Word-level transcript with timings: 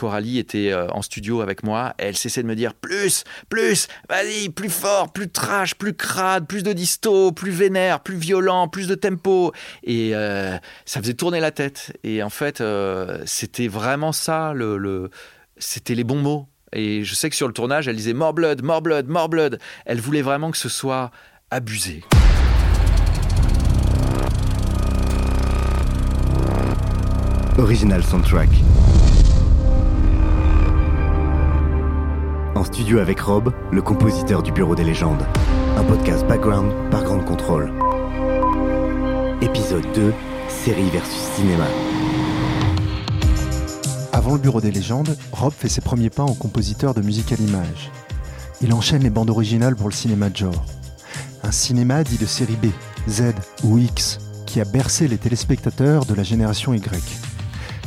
Coralie 0.00 0.38
était 0.38 0.72
euh, 0.72 0.88
en 0.92 1.02
studio 1.02 1.42
avec 1.42 1.62
moi, 1.62 1.92
elle 1.98 2.16
cessait 2.16 2.42
de 2.42 2.48
me 2.48 2.56
dire 2.56 2.72
plus, 2.72 3.24
plus, 3.50 3.86
vas-y, 4.08 4.48
plus 4.48 4.70
fort, 4.70 5.12
plus 5.12 5.28
trash, 5.28 5.74
plus 5.74 5.92
crade, 5.92 6.46
plus 6.46 6.62
de 6.62 6.72
disto, 6.72 7.32
plus 7.32 7.50
vénère, 7.50 8.00
plus 8.00 8.16
violent, 8.16 8.66
plus 8.66 8.88
de 8.88 8.94
tempo. 8.94 9.52
Et 9.84 10.12
euh, 10.14 10.56
ça 10.86 11.02
faisait 11.02 11.12
tourner 11.12 11.38
la 11.38 11.50
tête. 11.50 11.92
Et 12.02 12.22
en 12.22 12.30
fait, 12.30 12.62
euh, 12.62 13.18
c'était 13.26 13.68
vraiment 13.68 14.12
ça, 14.12 14.54
c'était 15.58 15.94
les 15.94 16.04
bons 16.04 16.22
mots. 16.22 16.48
Et 16.72 17.04
je 17.04 17.14
sais 17.14 17.28
que 17.28 17.36
sur 17.36 17.46
le 17.46 17.52
tournage, 17.52 17.86
elle 17.86 17.96
disait 17.96 18.14
more 18.14 18.32
blood, 18.32 18.62
more 18.62 18.80
blood, 18.80 19.06
more 19.06 19.28
blood. 19.28 19.58
Elle 19.84 20.00
voulait 20.00 20.22
vraiment 20.22 20.50
que 20.50 20.56
ce 20.56 20.70
soit 20.70 21.10
abusé. 21.50 22.02
Original 27.58 28.02
Soundtrack. 28.02 28.48
En 32.56 32.64
studio 32.64 32.98
avec 32.98 33.20
Rob, 33.20 33.54
le 33.70 33.80
compositeur 33.80 34.42
du 34.42 34.50
Bureau 34.50 34.74
des 34.74 34.82
légendes. 34.82 35.24
Un 35.76 35.84
podcast 35.84 36.26
background 36.26 36.72
par 36.90 37.04
Grande 37.04 37.24
Contrôle. 37.24 37.72
Épisode 39.40 39.86
2, 39.94 40.12
série 40.48 40.90
versus 40.90 41.20
cinéma. 41.36 41.66
Avant 44.12 44.32
le 44.32 44.40
Bureau 44.40 44.60
des 44.60 44.72
légendes, 44.72 45.16
Rob 45.30 45.52
fait 45.56 45.68
ses 45.68 45.80
premiers 45.80 46.10
pas 46.10 46.24
en 46.24 46.34
compositeur 46.34 46.92
de 46.92 47.02
musique 47.02 47.30
à 47.32 47.36
l'image. 47.36 47.92
Il 48.60 48.74
enchaîne 48.74 49.04
les 49.04 49.10
bandes 49.10 49.30
originales 49.30 49.76
pour 49.76 49.88
le 49.88 49.94
cinéma 49.94 50.28
de 50.28 50.36
genre. 50.36 50.64
Un 51.44 51.52
cinéma 51.52 52.02
dit 52.02 52.18
de 52.18 52.26
série 52.26 52.56
B, 52.56 52.66
Z 53.08 53.32
ou 53.62 53.78
X, 53.78 54.18
qui 54.46 54.60
a 54.60 54.64
bercé 54.64 55.06
les 55.06 55.18
téléspectateurs 55.18 56.04
de 56.04 56.14
la 56.14 56.24
génération 56.24 56.74
Y. 56.74 56.84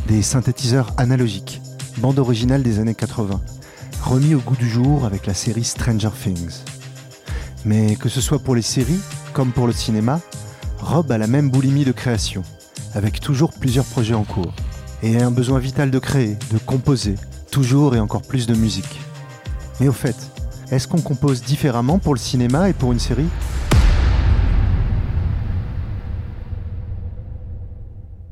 Des 0.08 0.22
synthétiseurs 0.22 0.94
analogiques, 0.95 1.61
bande 1.97 2.17
originale 2.17 2.64
des 2.64 2.80
années 2.80 2.95
80, 2.95 3.41
remis 4.04 4.36
au 4.36 4.40
goût 4.40 4.56
du 4.56 4.70
jour 4.70 5.06
avec 5.06 5.26
la 5.26 5.34
série 5.34 5.64
Stranger 5.64 6.09
Things. 6.22 6.64
Mais 7.64 7.96
que 7.96 8.09
ce 8.09 8.20
soit 8.20 8.40
pour 8.40 8.54
les 8.54 8.62
séries 8.62 9.00
comme 9.32 9.52
pour 9.52 9.66
le 9.66 9.73
cinéma, 9.73 10.20
Rob 10.80 11.12
a 11.12 11.18
la 11.18 11.28
même 11.28 11.50
boulimie 11.50 11.86
de 11.86 11.94
création, 11.94 12.44
avec 12.94 13.22
toujours 13.22 13.54
plusieurs 13.54 13.86
projets 13.86 14.14
en 14.14 14.26
cours 14.26 14.54
et 15.02 15.22
un 15.22 15.31
besoin 15.31 15.59
vital 15.59 15.90
de 15.90 16.00
créer, 16.00 16.38
de 16.52 16.58
composer, 16.58 17.16
toujours 17.50 17.96
et 17.96 18.00
encore 18.00 18.22
plus 18.22 18.46
de 18.46 18.54
musique. 18.54 19.00
Mais 19.80 19.88
au 19.88 19.94
fait, 19.94 20.18
est-ce 20.70 20.88
qu'on 20.88 21.02
compose 21.02 21.42
différemment 21.42 21.98
pour 21.98 22.14
le 22.14 22.20
cinéma 22.20 22.70
et 22.70 22.74
pour 22.74 22.92
une 22.92 23.00
série? 23.00 23.30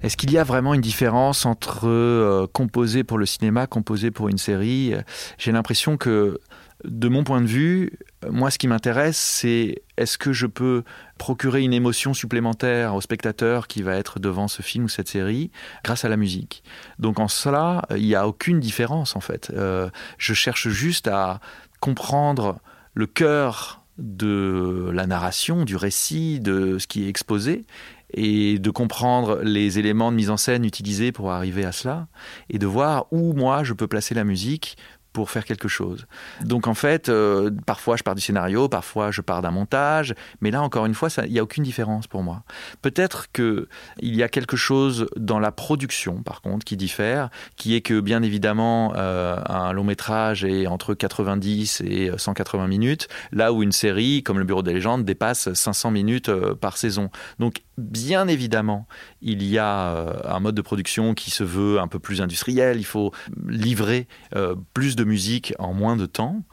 Est-ce 0.04 0.18
qu'il 0.18 0.32
y 0.32 0.38
a 0.38 0.44
vraiment 0.44 0.74
une 0.74 0.82
différence 0.82 1.46
entre 1.46 1.88
euh, 1.88 2.48
composer 2.52 3.04
pour 3.04 3.18
le 3.18 3.26
cinéma, 3.26 3.68
composer 3.68 4.12
pour 4.12 4.30
une 4.30 4.38
série? 4.38 4.94
J'ai 5.38 5.52
l'impression 5.52 5.98
que, 5.98 6.40
de 6.84 7.08
mon 7.08 7.24
point 7.24 7.42
de 7.42 7.48
vue, 7.48 8.00
moi, 8.30 8.50
ce 8.50 8.58
qui 8.58 8.68
m'intéresse, 8.68 9.18
c'est 9.18 9.84
est-ce 9.98 10.18
que 10.18 10.34
je 10.34 10.48
peux 10.48 10.84
procurer 11.20 11.62
une 11.62 11.74
émotion 11.74 12.14
supplémentaire 12.16 12.96
au 12.96 13.02
spectateur 13.02 13.68
qui 13.68 13.84
va 13.84 13.96
être 13.96 14.20
devant 14.20 14.48
ce 14.48 14.64
film 14.64 14.86
ou 14.86 14.90
cette 14.90 15.08
série 15.08 15.52
grâce 15.84 16.06
à 16.06 16.10
la 16.10 16.18
musique? 16.18 16.64
Donc 16.98 17.20
en 17.20 17.28
cela, 17.28 17.84
il 17.96 18.06
n'y 18.06 18.16
a 18.16 18.28
aucune 18.28 18.60
différence 18.60 19.16
en 19.16 19.22
fait. 19.22 19.52
Euh, 19.56 19.90
je 20.18 20.34
cherche 20.34 20.70
juste 20.70 21.08
à 21.08 21.40
comprendre 21.80 22.60
le 22.94 23.06
cœur 23.06 23.84
de 23.98 24.90
la 24.94 25.06
narration, 25.06 25.64
du 25.64 25.76
récit, 25.76 26.40
de 26.40 26.80
ce 26.80 26.88
qui 26.88 27.06
est 27.06 27.10
exposé, 27.10 27.66
et 28.14 28.60
de 28.60 28.70
comprendre 28.70 29.40
les 29.44 29.80
éléments 29.80 30.12
de 30.12 30.18
mise 30.18 30.30
en 30.30 30.38
scène 30.38 30.66
utilisés 30.66 31.12
pour 31.12 31.32
arriver 31.32 31.66
à 31.66 31.72
cela, 31.72 32.08
et 32.50 32.60
de 32.60 32.68
voir 32.68 33.06
où 33.12 33.34
moi 33.34 33.64
je 33.64 33.74
peux 33.74 33.88
placer 33.88 34.16
la 34.16 34.24
musique 34.24 34.78
pour 35.14 35.30
faire 35.30 35.46
quelque 35.46 35.68
chose. 35.68 36.06
Donc 36.44 36.68
en 36.68 36.74
fait, 36.74 37.10
euh, 37.10 37.52
parfois 37.66 37.98
je 37.98 38.04
pars 38.04 38.16
du 38.16 38.22
scénario, 38.22 38.70
parfois 38.70 39.12
je 39.12 39.22
pars 39.22 39.42
d'un 39.42 39.52
montage, 39.52 40.14
mais 40.40 40.52
là 40.52 40.62
encore 40.62 40.86
une 40.86 40.94
fois, 40.94 41.10
il 41.26 41.34
n'y 41.34 41.40
a 41.40 41.44
aucune 41.44 41.64
différence 41.64 42.08
pour 42.08 42.24
moi. 42.24 42.44
Peut-être 42.82 43.32
que 43.32 43.68
il 44.00 44.16
y 44.16 44.24
a 44.24 44.30
quelque 44.30 44.56
chose 44.56 45.08
dans 45.18 45.40
la 45.40 45.52
production, 45.52 46.24
par 46.24 46.42
contre, 46.42 46.66
qui 46.66 46.78
diffère, 46.78 47.30
qui 47.58 47.76
est 47.76 47.82
que 47.82 48.00
bien 48.00 48.24
évidemment 48.24 48.94
euh, 48.96 49.38
un 49.48 49.74
long 49.74 49.84
métrage 49.84 50.46
est 50.46 50.68
entre 50.68 50.94
90 50.94 51.82
et 51.86 52.12
180 52.16 52.68
minutes, 52.68 53.08
là 53.32 53.52
où 53.52 53.64
une 53.64 53.72
série 53.72 54.24
comme 54.24 54.40
Le 54.40 54.46
Bureau 54.46 54.64
des 54.64 54.74
légendes 54.74 55.04
dépasse 55.04 55.52
500 55.52 55.92
minutes 55.92 56.30
euh, 56.30 56.56
par 56.56 56.78
saison. 56.78 57.10
Donc 57.40 57.62
bien 57.78 58.28
évidemment, 58.28 58.88
il 59.22 59.44
y 59.44 59.58
a 59.58 59.96
euh, 59.96 60.14
un 60.26 60.40
mode 60.40 60.56
de 60.56 60.62
production 60.62 61.14
qui 61.14 61.32
se 61.32 61.44
veut 61.44 61.80
un 61.80 61.88
peu 61.88 62.00
plus 62.00 62.22
industriel. 62.22 62.78
Il 62.78 62.86
faut 62.86 63.12
livrer 63.48 64.08
euh, 64.36 64.56
plus 64.74 64.96
de 64.96 65.04
musique 65.04 65.54
en 65.60 65.74
moins 65.74 65.96
de 65.96 66.06
temps. 66.06 66.44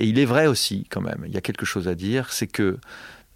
Et 0.00 0.06
il 0.06 0.18
est 0.18 0.24
vrai 0.24 0.46
aussi, 0.46 0.86
quand 0.90 1.00
même, 1.00 1.24
il 1.26 1.32
y 1.32 1.36
a 1.36 1.40
quelque 1.40 1.66
chose 1.66 1.88
à 1.88 1.94
dire, 1.94 2.32
c'est 2.32 2.46
que 2.46 2.78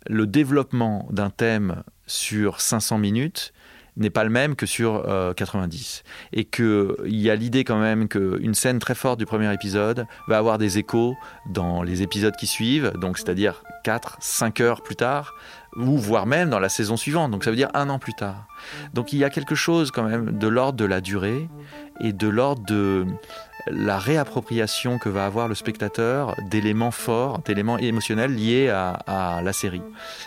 le 0.07 0.27
développement 0.27 1.09
d'un 1.11 1.31
thème 1.31 1.83
sur 2.07 2.61
500 2.61 2.99
minutes 2.99 3.53
n'est 3.97 4.11
pas 4.11 4.25
le 4.25 4.31
même 4.31 4.57
que 4.57 4.67
sur 4.67 5.09
euh, 5.09 5.35
90. 5.35 6.03
Et 6.33 6.45
qu'il 6.45 6.95
y 7.05 7.31
a 7.31 7.35
l'idée 7.35 7.65
quand 7.65 7.79
même 7.79 8.09
qu'une 8.09 8.55
scène 8.55 8.79
très 8.79 8.95
forte 8.95 9.19
du 9.19 9.27
premier 9.27 9.53
épisode 9.53 10.07
va 10.29 10.39
avoir 10.39 10.59
des 10.59 10.79
échos 10.79 11.17
dans 11.51 11.83
les 11.83 12.03
épisodes 12.03 12.35
qui 12.37 12.47
suivent, 12.47 12.93
donc 13.01 13.19
c'est-à-dire 13.19 13.63
4, 13.85 14.19
5 14.21 14.61
heures 14.61 14.83
plus 14.83 14.97
tard, 14.97 15.35
ou 15.77 15.99
voire 15.99 16.27
même 16.27 16.51
dans 16.51 16.59
la 16.59 16.69
saison 16.69 16.97
suivante, 16.97 17.31
donc 17.31 17.45
ça 17.45 17.51
veut 17.51 17.57
dire 17.57 17.71
un 17.75 17.89
an 17.91 17.99
plus 17.99 18.15
tard. 18.15 18.47
Donc 18.95 19.13
il 19.13 19.19
y 19.19 19.25
a 19.25 19.31
quelque 19.31 19.55
chose 19.55 19.91
quand 19.91 20.03
même 20.03 20.39
de 20.39 20.49
l'ordre 20.49 20.79
de 20.79 20.85
la 20.85 21.01
durée 21.01 21.49
et 22.01 22.13
de 22.13 22.29
l'ordre 22.29 22.65
de 22.65 23.07
la 23.67 23.99
réappropriation 23.99 24.99
que 24.99 25.09
va 25.09 25.27
avoir 25.27 25.49
le 25.49 25.55
spectateur 25.55 26.35
d'éléments 26.51 26.91
forts, 26.91 27.41
d'éléments 27.45 27.79
émotionnels 27.79 28.35
liés 28.35 28.69
à, 28.69 28.91
à 29.07 29.43
la 29.43 29.53
série. 29.53 29.83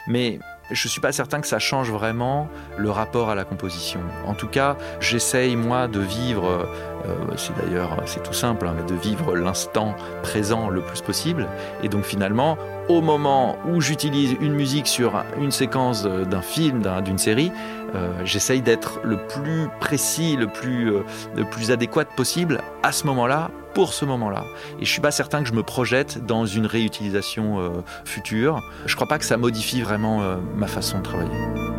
Mais 0.08 0.40
je 0.72 0.88
suis 0.88 1.02
pas 1.02 1.12
certain 1.12 1.42
que 1.42 1.48
ça 1.48 1.60
change 1.60 1.92
vraiment 1.92 2.48
le 2.78 2.90
rapport 2.90 3.30
à 3.30 3.36
la 3.36 3.44
composition. 3.44 4.00
En 4.26 4.34
tout 4.34 4.48
cas, 4.48 4.78
j'essaye 5.00 5.56
moi 5.56 5.88
de 5.88 6.00
vivre, 6.00 6.68
euh, 7.06 7.14
c'est 7.38 7.56
d'ailleurs 7.58 7.98
c'est 8.06 8.24
tout 8.24 8.34
simple, 8.34 8.68
hein, 8.68 8.74
mais 8.78 8.84
de 8.90 8.96
vivre 9.00 9.36
l'instant 9.36 9.96
présent 10.24 10.70
le 10.70 10.82
plus 10.82 11.02
possible. 11.02 11.48
Et 11.84 11.90
donc 11.90 12.04
finalement, 12.06 12.58
au 12.90 13.02
moment 13.02 13.58
où 13.68 13.82
j'utilise 13.82 14.36
une 14.42 14.54
musique 14.54 14.88
sur 14.88 15.24
une 15.40 15.52
séquence 15.52 16.04
d'un 16.04 16.42
film, 16.42 16.82
d'un- 16.82 17.02
d'une 17.02 17.18
série, 17.18 17.52
euh, 17.96 18.10
j'essaye 18.24 18.62
d'être 18.62 19.00
le 19.04 19.18
plus 19.18 19.68
précis, 19.80 20.36
le 20.36 20.48
plus, 20.48 20.92
euh, 20.92 21.04
le 21.36 21.44
plus 21.46 21.72
adéquat 21.72 22.06
possible 22.06 22.62
à 22.82 22.92
ce 22.92 23.06
moment-là, 23.08 23.52
pour 23.74 23.94
ce 23.94 24.06
moment-là. 24.06 24.46
Et 24.80 24.86
je 24.86 24.92
suis 24.92 25.02
pas 25.02 25.12
certain 25.12 25.42
que 25.44 25.50
je 25.50 25.54
me 25.54 25.64
projette 25.64 26.26
dans 26.26 26.46
une 26.46 26.66
réutilisation 26.66 27.60
euh, 27.60 27.70
future. 28.06 28.62
Je 28.86 28.96
crois 28.96 29.08
pas 29.08 29.20
que 29.20 29.26
ça 29.26 29.38
modifie 29.38 29.82
vraiment 29.82 30.22
euh, 30.22 30.38
ma 30.56 30.68
façon 30.68 31.00
de 31.00 31.04
travailler. 31.04 31.73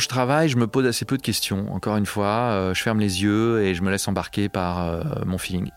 Je 0.00 0.08
travaille, 0.08 0.48
je 0.48 0.56
me 0.56 0.66
pose 0.66 0.86
assez 0.86 1.04
peu 1.04 1.16
de 1.16 1.22
questions. 1.22 1.72
Encore 1.72 1.96
une 1.96 2.06
fois, 2.06 2.50
euh, 2.50 2.74
je 2.74 2.82
ferme 2.82 2.98
les 2.98 3.22
yeux 3.22 3.62
et 3.62 3.74
je 3.74 3.82
me 3.82 3.90
laisse 3.90 4.08
embarquer 4.08 4.48
par 4.48 4.86
euh, 4.86 5.02
mon 5.24 5.38
feeling. 5.38 5.70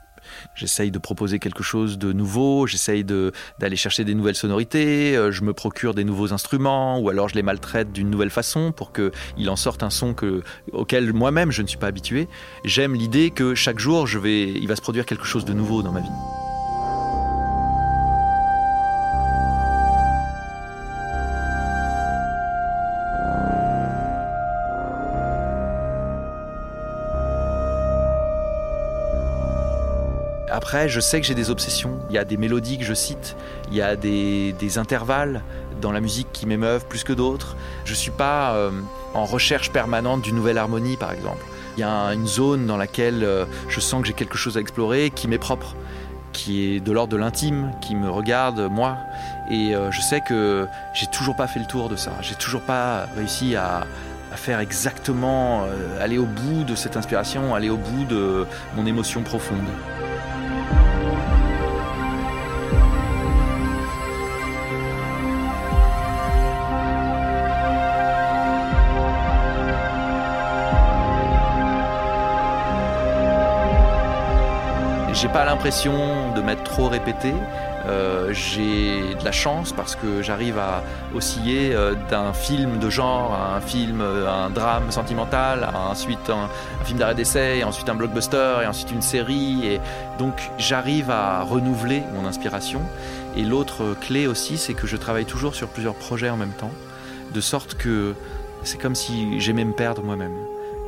J'essaye 0.55 0.89
de 0.89 0.99
proposer 0.99 1.37
quelque 1.37 1.63
chose 1.63 1.97
de 1.97 2.13
nouveau, 2.13 2.65
j'essaye 2.65 3.03
d'aller 3.03 3.75
chercher 3.75 4.05
des 4.05 4.15
nouvelles 4.15 4.35
sonorités, 4.35 5.17
euh, 5.17 5.31
je 5.31 5.43
me 5.43 5.53
procure 5.53 5.93
des 5.93 6.05
nouveaux 6.05 6.31
instruments, 6.31 6.97
ou 6.99 7.09
alors 7.09 7.27
je 7.27 7.35
les 7.35 7.43
maltraite 7.43 7.91
d'une 7.91 8.09
nouvelle 8.09 8.29
façon 8.29 8.71
pour 8.71 8.93
qu'il 8.93 9.49
en 9.49 9.57
sorte 9.57 9.83
un 9.83 9.89
son 9.89 10.13
que, 10.13 10.41
auquel 10.71 11.11
moi-même 11.11 11.51
je 11.51 11.61
ne 11.61 11.67
suis 11.67 11.77
pas 11.77 11.87
habitué. 11.87 12.29
J'aime 12.63 12.95
l'idée 12.95 13.31
que 13.31 13.53
chaque 13.53 13.79
jour, 13.79 14.07
il 14.25 14.67
va 14.67 14.75
se 14.75 14.81
produire 14.81 15.05
quelque 15.05 15.25
chose 15.25 15.45
de 15.45 15.53
nouveau 15.53 15.83
dans 15.83 15.91
ma 15.91 15.99
vie. 15.99 16.52
Après, 30.63 30.88
je 30.88 31.01
sais 31.01 31.19
que 31.19 31.27
j'ai 31.27 31.36
des 31.36 31.50
obsessions. 31.50 32.00
Il 32.07 32.15
y 32.15 32.18
a 32.18 32.24
des 32.24 32.38
mélodies 32.38 32.77
que 32.77 32.86
je 32.86 32.94
cite, 32.94 33.36
il 33.69 33.75
y 33.75 33.81
a 33.81 33.98
des, 33.98 34.77
intervalles 34.77 35.42
dans 35.81 35.92
la 35.92 36.00
musique 36.00 36.30
qui 36.31 36.45
m'émeuvent 36.45 36.86
plus 36.86 37.04
que 37.04 37.12
d'autres. 37.12 37.57
Je 37.83 37.92
ne 37.92 37.98
suis 37.98 38.12
pas 38.12 38.54
euh, 38.54 38.71
en 39.13 39.25
recherche 39.25 39.74
permanente 39.74 40.21
d'une 40.21 40.38
nouvelle 40.38 40.57
harmonie, 40.57 40.95
par 40.95 41.12
exemple. 41.12 41.44
Il 41.75 41.81
y 41.81 41.83
a 41.83 42.13
une 42.13 42.25
zone 42.25 42.65
dans 42.65 42.77
laquelle 42.77 43.25
euh, 43.25 43.44
je 43.68 43.81
sens 43.81 44.04
que 44.04 44.07
j'ai 44.07 44.13
quelque 44.13 44.38
chose 44.38 44.56
à 44.56 44.62
explorer 44.62 45.12
qui 45.13 45.27
m'est 45.27 45.38
propre, 45.38 45.75
qui 46.31 46.63
est 46.63 46.80
de 46.80 46.94
l'ordre 46.94 47.12
de 47.12 47.18
l'intime, 47.18 47.74
qui 47.81 47.94
me 47.94 48.09
regarde 48.09 48.62
moi. 48.71 48.98
Et 49.51 49.75
euh, 49.75 49.92
je 49.92 50.00
sais 50.00 50.21
que 50.21 50.66
j'ai 50.94 51.07
toujours 51.07 51.36
pas 51.36 51.48
fait 51.48 51.59
le 51.59 51.66
tour 51.66 51.89
de 51.89 51.98
ça. 51.98 52.13
J'ai 52.21 52.36
toujours 52.36 52.62
pas 52.62 53.07
réussi 53.18 53.57
à 53.57 53.86
faire 54.38 54.62
exactement, 54.62 55.68
aller 56.00 56.18
au 56.18 56.25
bout 56.25 56.63
de 56.63 56.74
cette 56.74 56.95
inspiration, 56.95 57.54
aller 57.54 57.69
au 57.69 57.77
bout 57.77 58.06
de 58.06 58.48
mon 58.77 58.86
émotion 58.86 59.24
profonde. 59.24 59.68
J'ai 75.23 75.29
pas 75.29 75.45
l'impression 75.45 76.33
de 76.35 76.41
m'être 76.41 76.65
trop 76.65 76.89
répété. 76.89 77.33
Euh, 77.87 78.33
j'ai 78.33 79.15
de 79.15 79.23
la 79.23 79.31
chance 79.31 79.71
parce 79.71 79.95
que 79.95 80.21
j'arrive 80.21 80.59
à 80.59 80.83
osciller 81.15 81.73
euh, 81.73 81.95
d'un 82.09 82.33
film 82.33 82.77
de 82.77 82.89
genre 82.89 83.33
à 83.33 83.55
un 83.55 83.61
film, 83.61 84.01
euh, 84.01 84.27
un 84.29 84.49
drame 84.49 84.91
sentimental, 84.91 85.69
ensuite 85.73 86.29
un, 86.29 86.49
film 86.83 86.99
d'arrêt 86.99 87.15
d'essai, 87.15 87.63
ensuite 87.63 87.87
un 87.87 87.95
blockbuster, 87.95 88.63
et 88.63 88.67
ensuite 88.67 88.91
une 88.91 89.01
série. 89.01 89.65
Et 89.65 89.79
donc 90.19 90.51
j'arrive 90.57 91.09
à 91.09 91.43
renouveler 91.43 92.03
mon 92.13 92.27
inspiration. 92.27 92.81
Et 93.37 93.43
l'autre 93.43 93.95
clé 94.01 94.27
aussi, 94.27 94.57
c'est 94.57 94.73
que 94.73 94.87
je 94.87 94.97
travaille 94.97 95.25
toujours 95.25 95.55
sur 95.55 95.69
plusieurs 95.69 95.95
projets 95.95 96.29
en 96.29 96.37
même 96.37 96.51
temps, 96.59 96.71
de 97.33 97.39
sorte 97.39 97.75
que 97.75 98.13
c'est 98.63 98.77
comme 98.77 98.95
si 98.95 99.39
j'aimais 99.39 99.63
me 99.63 99.71
perdre 99.71 100.03
moi-même 100.03 100.35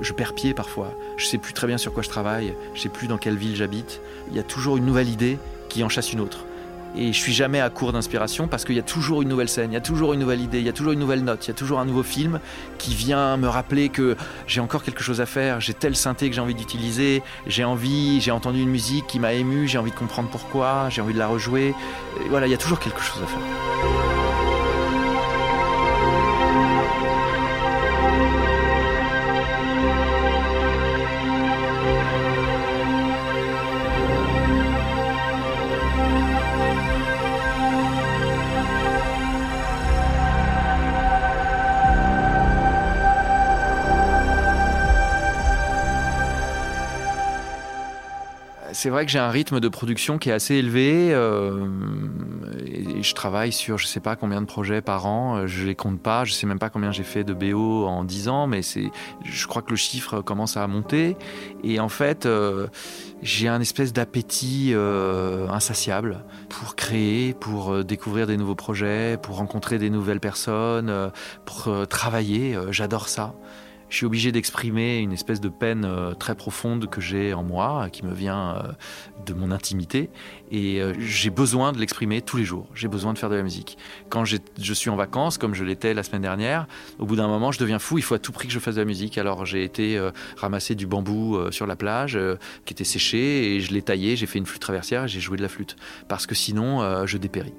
je 0.02 0.14
perds 0.14 0.34
pied 0.34 0.54
parfois. 0.54 0.94
Je 1.18 1.26
sais 1.26 1.38
plus 1.38 1.54
très 1.54 1.68
bien 1.68 1.78
sur 1.78 1.94
quoi 1.94 2.04
je 2.04 2.10
travaille, 2.10 2.56
je 2.74 2.82
sais 2.82 2.90
plus 2.90 3.08
dans 3.08 3.18
quelle 3.18 3.38
ville 3.38 3.56
j'habite. 3.56 4.02
Il 4.30 4.36
y 4.36 4.40
a 4.40 4.44
toujours 4.44 4.78
une 4.78 4.86
nouvelle 4.86 5.10
idée 5.10 5.38
qui 5.70 5.84
en 5.84 5.90
chasse 5.90 6.14
une 6.14 6.22
autre. 6.22 6.46
Et 6.98 7.12
je 7.12 7.20
suis 7.20 7.34
jamais 7.34 7.60
à 7.60 7.70
court 7.70 7.92
d'inspiration 7.92 8.48
parce 8.48 8.64
qu'il 8.64 8.76
y 8.76 8.80
a 8.80 8.84
toujours 8.84 9.22
une 9.22 9.28
nouvelle 9.28 9.50
scène, 9.50 9.72
il 9.72 9.74
y 9.74 9.78
a 9.78 9.82
toujours 9.82 10.14
une 10.14 10.20
nouvelle 10.22 10.40
idée, 10.40 10.60
il 10.60 10.66
y 10.66 10.70
a 10.70 10.74
toujours 10.74 10.94
une 10.94 11.00
nouvelle 11.00 11.26
note, 11.26 11.46
il 11.46 11.50
y 11.50 11.52
a 11.52 11.54
toujours 11.54 11.80
un 11.80 11.86
nouveau 11.86 12.04
film 12.04 12.40
qui 12.78 12.96
vient 12.96 13.36
me 13.36 13.50
rappeler 13.50 13.90
que 13.90 14.16
j'ai 14.48 14.62
encore 14.62 14.82
quelque 14.82 15.04
chose 15.04 15.20
à 15.20 15.26
faire, 15.26 15.60
j'ai 15.60 15.74
tel 15.74 15.96
synthé 15.96 16.30
que 16.30 16.36
j'ai 16.36 16.42
envie 16.42 16.56
d'utiliser, 16.56 17.22
j'ai 17.48 17.66
envie, 17.66 18.22
j'ai 18.22 18.32
entendu 18.32 18.62
une 18.62 18.70
musique 18.70 19.08
qui 19.08 19.20
m'a 19.20 19.34
ému, 19.34 19.68
j'ai 19.68 19.78
envie 19.78 19.92
de 19.92 19.98
comprendre 19.98 20.30
pourquoi, 20.30 20.88
j'ai 20.90 21.02
envie 21.02 21.14
de 21.14 21.20
la 21.20 21.28
rejouer. 21.28 21.74
voilà, 22.30 22.48
il 22.48 22.52
y 22.52 22.56
a 22.56 22.58
toujours 22.58 22.80
quelque 22.80 23.02
chose 23.02 23.22
à 23.22 23.28
faire. 23.28 23.95
C'est 48.86 48.92
vrai 48.92 49.04
que 49.04 49.12
j'ai 49.12 49.18
un 49.18 49.32
rythme 49.32 49.60
de 49.60 49.68
production 49.68 50.20
qui 50.20 50.30
est 50.30 50.32
assez 50.32 50.54
élevé. 50.54 51.12
Euh, 51.12 51.66
je 53.02 53.14
travaille 53.16 53.52
sur 53.52 53.80
je 53.80 53.88
sais 53.88 54.00
pas 54.00 54.16
combien 54.16 54.42
de 54.42 54.46
projets 54.46 54.84
par 54.84 55.08
an. 55.08 55.38
Euh, 55.38 55.48
je 55.48 55.66
les 55.66 55.74
compte 55.74 56.00
pas. 56.00 56.24
Je 56.24 56.34
sais 56.34 56.46
même 56.46 56.60
pas 56.60 56.70
combien 56.70 56.92
j'ai 56.92 57.02
fait 57.02 57.24
de 57.24 57.34
BO 57.34 57.88
en 57.88 58.04
10 58.04 58.28
ans, 58.28 58.46
mais 58.46 58.62
je 58.62 59.48
crois 59.48 59.64
que 59.64 59.72
le 59.72 59.76
chiffre 59.76 60.22
commence 60.22 60.56
à 60.56 60.68
monter. 60.68 61.18
Et 61.64 61.80
en 61.80 61.90
fait, 61.90 62.28
euh, 62.28 62.68
j'ai 63.24 63.48
un 63.48 63.60
espèce 63.60 63.92
d'appétit 63.92 64.76
insatiable 65.50 66.24
pour 66.50 66.76
créer, 66.76 67.34
pour 67.34 67.84
découvrir 67.84 68.28
des 68.28 68.38
nouveaux 68.38 68.54
projets, 68.54 69.18
pour 69.20 69.38
rencontrer 69.38 69.80
des 69.80 69.90
nouvelles 69.90 70.20
personnes, 70.20 71.12
pour 71.46 71.88
travailler. 71.88 72.56
J'adore 72.70 73.10
ça 73.10 73.34
je 73.90 73.98
suis 73.98 74.06
obligé 74.06 74.32
d'exprimer 74.32 74.98
une 74.98 75.12
espèce 75.12 75.40
de 75.40 75.50
peine 75.50 75.86
euh, 75.86 76.14
très 76.14 76.36
profonde 76.36 76.90
que 76.90 77.02
j'ai 77.02 77.34
en 77.34 77.44
moi, 77.44 77.90
qui 77.92 78.04
me 78.04 78.14
vient 78.14 78.56
euh, 78.56 78.72
de 79.26 79.34
mon 79.34 79.52
intimité. 79.52 80.10
Et 80.52 80.82
euh, 80.82 80.94
j'ai 81.00 81.30
besoin 81.30 81.72
de 81.72 81.80
l'exprimer 81.80 82.22
tous 82.22 82.38
les 82.38 82.46
jours. 82.46 82.68
J'ai 82.74 82.88
besoin 82.88 83.14
de 83.14 83.18
faire 83.18 83.30
de 83.30 83.36
la 83.36 83.44
musique. 83.44 83.78
Quand 84.10 84.26
je 84.26 84.74
suis 84.74 84.90
en 84.90 84.96
vacances, 84.96 85.38
comme 85.38 85.54
je 85.54 85.64
l'étais 85.64 85.94
la 85.94 86.04
semaine 86.04 86.22
dernière, 86.22 86.68
au 87.00 87.06
bout 87.06 87.16
d'un 87.16 87.28
moment, 87.28 87.52
je 87.52 87.60
deviens 87.60 87.80
fou. 87.80 87.98
Il 87.98 88.04
faut 88.04 88.16
à 88.16 88.20
tout 88.20 88.32
prix 88.32 88.48
que 88.48 88.54
je 88.54 88.60
fasse 88.60 88.76
de 88.76 88.82
la 88.82 88.86
musique. 88.86 89.18
Alors 89.18 89.46
j'ai 89.46 89.64
été 89.64 90.00
ramasser 90.38 90.76
du 90.76 90.88
bambou 90.88 91.40
sur 91.52 91.68
la 91.68 91.76
plage 91.76 92.20
qui 92.66 92.74
était 92.74 92.84
séché 92.84 93.56
et 93.56 93.62
je 93.62 93.74
l'ai 93.74 93.82
taillé. 93.82 94.16
J'ai 94.16 94.26
fait 94.26 94.40
une 94.40 94.46
flûte 94.46 94.62
traversière 94.62 95.06
et 95.06 95.08
j'ai 95.08 95.20
joué 95.20 95.38
de 95.38 95.42
la 95.42 95.50
flûte. 95.50 95.76
Parce 96.08 96.26
que 96.26 96.36
sinon, 96.36 97.06
je 97.06 97.18
dépéris. 97.18 97.54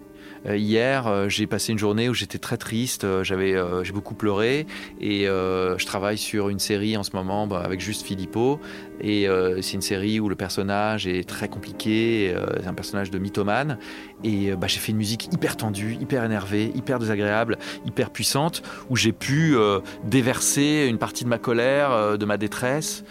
Euh, 0.46 0.56
hier, 0.56 1.06
euh, 1.06 1.28
j'ai 1.28 1.46
passé 1.46 1.72
une 1.72 1.78
journée 1.78 2.08
où 2.08 2.14
j'étais 2.14 2.38
très 2.38 2.56
triste, 2.56 3.04
euh, 3.04 3.24
j'avais, 3.24 3.54
j'ai 3.82 3.92
beaucoup 3.92 4.14
pleuré 4.14 4.66
et 5.00 5.24
je 5.26 5.86
travaille 5.86 6.18
sur 6.18 6.48
une 6.48 6.58
série 6.58 6.96
en 6.96 7.02
ce 7.02 7.10
moment 7.14 7.46
bah, 7.46 7.62
avec 7.64 7.80
juste 7.80 8.02
Filippo 8.04 8.60
et 9.00 9.26
c'est 9.60 9.74
une 9.74 9.82
série 9.82 10.20
où 10.20 10.28
le 10.28 10.36
personnage 10.36 11.06
est 11.06 11.28
très 11.28 11.48
compliqué, 11.48 12.34
c'est 12.60 12.66
un 12.66 12.74
personnage 12.74 13.10
de 13.10 13.18
mythomane 13.18 13.78
et 14.24 14.52
bah, 14.56 14.66
j'ai 14.66 14.78
fait 14.78 14.92
une 14.92 14.98
musique 14.98 15.32
hyper 15.32 15.56
tendue, 15.56 15.96
hyper 16.00 16.24
énervée, 16.24 16.72
hyper 16.74 16.98
désagréable, 16.98 17.58
hyper 17.86 18.10
puissante 18.10 18.62
où 18.90 18.96
j'ai 18.96 19.12
pu 19.12 19.56
déverser 20.04 20.86
une 20.88 20.98
partie 20.98 21.24
de 21.24 21.28
ma 21.28 21.38
colère, 21.38 22.18
de 22.18 22.24
ma 22.24 22.36
détresse. 22.36 23.04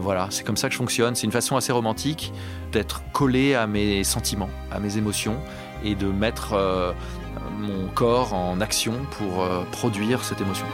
voilà, 0.00 0.28
c'est 0.30 0.44
comme 0.44 0.56
ça 0.56 0.68
que 0.68 0.72
je 0.72 0.78
fonctionne. 0.78 1.14
C'est 1.14 1.26
une 1.26 1.32
façon 1.32 1.56
assez 1.56 1.72
romantique 1.72 2.32
d'être 2.72 3.02
collé 3.12 3.54
à 3.54 3.66
mes 3.66 4.04
sentiments, 4.04 4.50
à 4.70 4.80
mes 4.80 4.96
émotions 4.96 5.38
et 5.84 5.94
de 5.94 6.06
mettre 6.06 6.54
euh, 6.54 6.92
mon 7.58 7.86
corps 7.88 8.34
en 8.34 8.60
action 8.60 8.94
pour 9.18 9.42
euh, 9.42 9.62
produire 9.70 10.24
cette 10.24 10.40
émotion. 10.40 10.66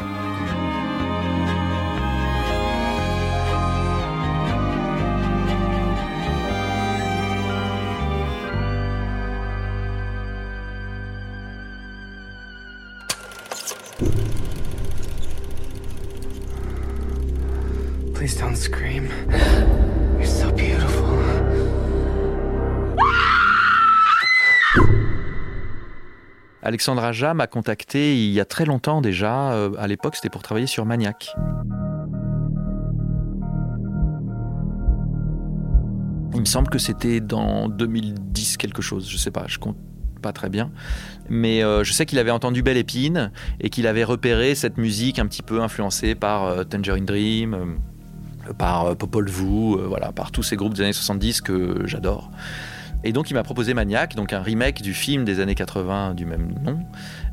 Alexandre 26.70 27.02
Aja 27.02 27.34
m'a 27.34 27.48
contacté 27.48 28.16
il 28.16 28.30
y 28.30 28.38
a 28.38 28.44
très 28.44 28.64
longtemps 28.64 29.00
déjà. 29.00 29.54
Euh, 29.54 29.72
à 29.76 29.88
l'époque, 29.88 30.14
c'était 30.14 30.28
pour 30.28 30.40
travailler 30.40 30.68
sur 30.68 30.86
Maniac. 30.86 31.34
Il 36.32 36.38
me 36.38 36.44
semble 36.44 36.68
que 36.68 36.78
c'était 36.78 37.18
dans 37.18 37.68
2010 37.68 38.56
quelque 38.56 38.82
chose, 38.82 39.10
je 39.10 39.16
sais 39.16 39.32
pas, 39.32 39.46
je 39.48 39.58
compte 39.58 39.78
pas 40.22 40.32
très 40.32 40.48
bien. 40.48 40.70
Mais 41.28 41.64
euh, 41.64 41.82
je 41.82 41.92
sais 41.92 42.06
qu'il 42.06 42.20
avait 42.20 42.30
entendu 42.30 42.62
Belle 42.62 42.76
Épine 42.76 43.32
et 43.58 43.68
qu'il 43.68 43.88
avait 43.88 44.04
repéré 44.04 44.54
cette 44.54 44.78
musique 44.78 45.18
un 45.18 45.26
petit 45.26 45.42
peu 45.42 45.60
influencée 45.60 46.14
par 46.14 46.44
euh, 46.44 46.62
Tangerine 46.62 47.04
Dream, 47.04 47.80
par 48.58 48.94
Popol 48.96 49.28
Vuh, 49.28 49.76
voilà, 49.88 50.12
par 50.12 50.30
tous 50.30 50.44
ces 50.44 50.54
groupes 50.54 50.74
des 50.74 50.82
années 50.82 50.92
70 50.92 51.40
que 51.40 51.84
j'adore. 51.86 52.30
Et 53.02 53.12
donc 53.12 53.30
il 53.30 53.34
m'a 53.34 53.42
proposé 53.42 53.74
Maniac, 53.74 54.14
donc 54.14 54.32
un 54.32 54.42
remake 54.42 54.82
du 54.82 54.92
film 54.92 55.24
des 55.24 55.40
années 55.40 55.54
80 55.54 56.14
du 56.14 56.26
même 56.26 56.52
nom. 56.62 56.78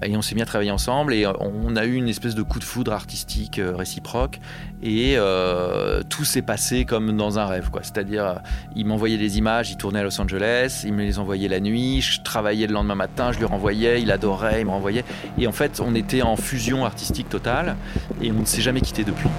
Et 0.03 0.15
on 0.15 0.21
s'est 0.21 0.35
mis 0.35 0.41
à 0.41 0.45
travailler 0.45 0.71
ensemble 0.71 1.13
et 1.13 1.25
on 1.27 1.75
a 1.75 1.85
eu 1.85 1.95
une 1.95 2.07
espèce 2.07 2.35
de 2.35 2.41
coup 2.41 2.59
de 2.59 2.63
foudre 2.63 2.93
artistique 2.93 3.59
euh, 3.59 3.75
réciproque. 3.75 4.39
Et 4.81 5.15
euh, 5.17 6.03
tout 6.09 6.23
s'est 6.23 6.41
passé 6.41 6.85
comme 6.85 7.17
dans 7.17 7.39
un 7.39 7.45
rêve. 7.45 7.69
C'est-à-dire, 7.81 8.41
il 8.75 8.85
m'envoyait 8.85 9.17
des 9.17 9.37
images, 9.37 9.71
il 9.71 9.77
tournait 9.77 9.99
à 9.99 10.03
Los 10.03 10.21
Angeles, 10.21 10.83
il 10.85 10.93
me 10.93 11.03
les 11.03 11.19
envoyait 11.19 11.47
la 11.47 11.59
nuit, 11.59 12.01
je 12.01 12.21
travaillais 12.21 12.67
le 12.67 12.73
lendemain 12.73 12.95
matin, 12.95 13.31
je 13.31 13.39
lui 13.39 13.45
renvoyais, 13.45 14.01
il 14.01 14.11
adorait, 14.11 14.61
il 14.61 14.65
me 14.65 14.71
renvoyait. 14.71 15.03
Et 15.37 15.47
en 15.47 15.51
fait, 15.51 15.81
on 15.83 15.95
était 15.95 16.21
en 16.21 16.35
fusion 16.35 16.85
artistique 16.85 17.29
totale 17.29 17.75
et 18.21 18.31
on 18.31 18.39
ne 18.39 18.45
s'est 18.45 18.61
jamais 18.61 18.81
quitté 18.81 19.03
depuis. 19.03 19.29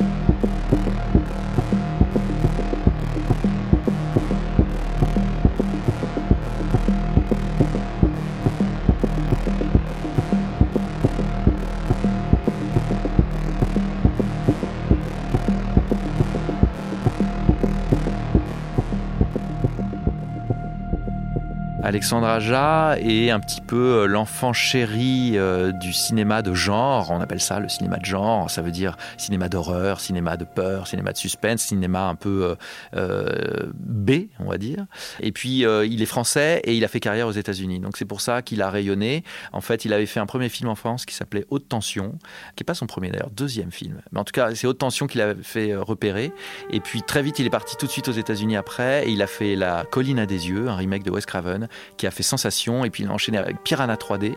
Alexandre 21.99 22.29
Aja 22.29 22.97
est 23.01 23.31
un 23.31 23.41
petit 23.41 23.61
peu 23.61 23.75
euh, 23.77 24.07
l'enfant 24.07 24.53
chéri 24.53 25.33
euh, 25.35 25.73
du 25.73 25.93
cinéma 25.93 26.43
de 26.43 26.55
genre. 26.55 27.11
On 27.11 27.21
appelle 27.21 27.41
ça 27.41 27.59
le 27.59 27.69
cinéma 27.69 27.97
de 27.97 28.05
genre. 28.05 28.49
Ça 28.53 28.63
veut 28.63 28.71
dire 28.71 28.97
cinéma 29.17 29.49
d'horreur, 29.49 29.99
cinéma 29.99 30.37
de 30.37 30.45
peur, 30.45 30.87
cinéma 30.87 31.11
de 31.11 31.17
suspense, 31.17 31.61
cinéma 31.61 32.07
un 32.07 32.15
peu 32.15 32.55
euh, 32.95 33.67
B, 33.75 34.29
on 34.39 34.45
va 34.45 34.59
dire. 34.59 34.87
Et 35.19 35.33
puis, 35.33 35.65
il 35.65 36.01
est 36.01 36.07
français 36.07 36.61
et 36.63 36.77
il 36.77 36.85
a 36.85 36.89
fait 36.89 37.01
carrière 37.01 37.27
aux 37.27 37.33
États-Unis. 37.33 37.81
Donc, 37.81 37.97
c'est 37.97 38.05
pour 38.05 38.21
ça 38.21 38.43
qu'il 38.43 38.63
a 38.63 38.71
rayonné. 38.71 39.25
En 39.53 39.61
fait, 39.61 39.85
il 39.85 39.93
avait 39.93 40.07
fait 40.07 40.21
un 40.21 40.27
premier 40.27 40.49
film 40.49 40.69
en 40.69 40.77
France 40.77 41.05
qui 41.05 41.17
s'appelait 41.17 41.47
Haute 41.51 41.69
Tension, 41.69 42.13
qui 42.55 42.63
n'est 42.63 42.67
pas 42.67 42.75
son 42.75 42.87
premier 42.87 43.11
d'ailleurs, 43.11 43.31
deuxième 43.31 43.73
film. 43.73 44.03
Mais 44.13 44.21
en 44.21 44.25
tout 44.25 44.33
cas, 44.33 44.55
c'est 44.55 44.69
Haute 44.69 44.79
Tension 44.79 45.09
qu'il 45.09 45.21
a 45.21 45.35
fait 45.43 45.75
repérer. 45.75 46.33
Et 46.71 46.79
puis, 46.79 47.03
très 47.03 47.23
vite, 47.23 47.41
il 47.41 47.47
est 47.47 47.51
parti 47.51 47.77
tout 47.77 47.87
de 47.87 47.91
suite 47.91 48.07
aux 48.07 48.13
États-Unis 48.13 48.57
après 48.57 49.09
et 49.09 49.11
il 49.11 49.21
a 49.21 49.27
fait 49.27 49.57
La 49.57 49.85
colline 49.91 50.21
à 50.21 50.27
des 50.27 50.49
yeux, 50.49 50.69
un 50.69 50.77
remake 50.77 51.03
de 51.03 51.11
Wes 51.11 51.27
Craven 51.27 51.69
qui 51.99 52.07
a 52.07 52.11
fait 52.11 52.23
sensation. 52.23 52.85
Et 52.85 52.91
puis 52.91 53.03
il 53.03 53.09
a 53.11 53.13
enchaîné 53.13 53.37
avec 53.37 53.63
Piranha 53.63 53.97
3D. 53.97 54.37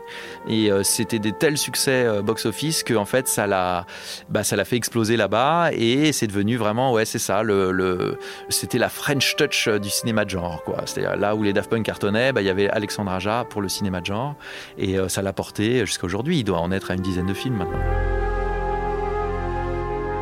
Et 0.49 0.71
euh, 0.71 0.83
c'était 0.83 1.19
des 1.19 1.31
tels 1.31 1.57
succès 1.57 2.03
euh, 2.05 2.21
box-office 2.21 2.83
que 2.83 2.93
en 2.93 3.05
fait 3.05 3.27
ça 3.27 3.47
l'a, 3.47 3.85
bah, 4.29 4.43
ça 4.43 4.55
l'a 4.57 4.65
fait 4.65 4.75
exploser 4.75 5.15
là-bas. 5.15 5.69
Et 5.73 6.11
c'est 6.11 6.27
devenu 6.27 6.57
vraiment, 6.57 6.91
ouais, 6.91 7.05
c'est 7.05 7.19
ça, 7.19 7.43
le, 7.43 7.71
le 7.71 8.17
c'était 8.49 8.77
la 8.77 8.89
French 8.89 9.35
touch 9.37 9.69
du 9.69 9.89
cinéma 9.89 10.25
de 10.25 10.29
genre, 10.31 10.63
quoi. 10.63 10.81
C'est-à-dire 10.85 11.15
là 11.15 11.35
où 11.35 11.43
les 11.43 11.53
Daft 11.53 11.69
Punk 11.69 11.85
cartonnaient, 11.85 12.33
bah, 12.33 12.41
il 12.41 12.47
y 12.47 12.49
avait 12.49 12.69
Alexandre 12.69 13.11
Aja 13.11 13.45
pour 13.49 13.61
le 13.61 13.69
cinéma 13.69 14.01
de 14.01 14.07
genre. 14.07 14.35
Et 14.77 14.97
euh, 14.97 15.07
ça 15.07 15.21
l'a 15.21 15.33
porté 15.33 15.85
jusqu'à 15.85 16.05
aujourd'hui. 16.05 16.39
Il 16.39 16.43
doit 16.43 16.59
en 16.59 16.71
être 16.71 16.91
à 16.91 16.95
une 16.95 17.01
dizaine 17.01 17.27
de 17.27 17.33
films 17.33 17.57
maintenant. 17.57 18.20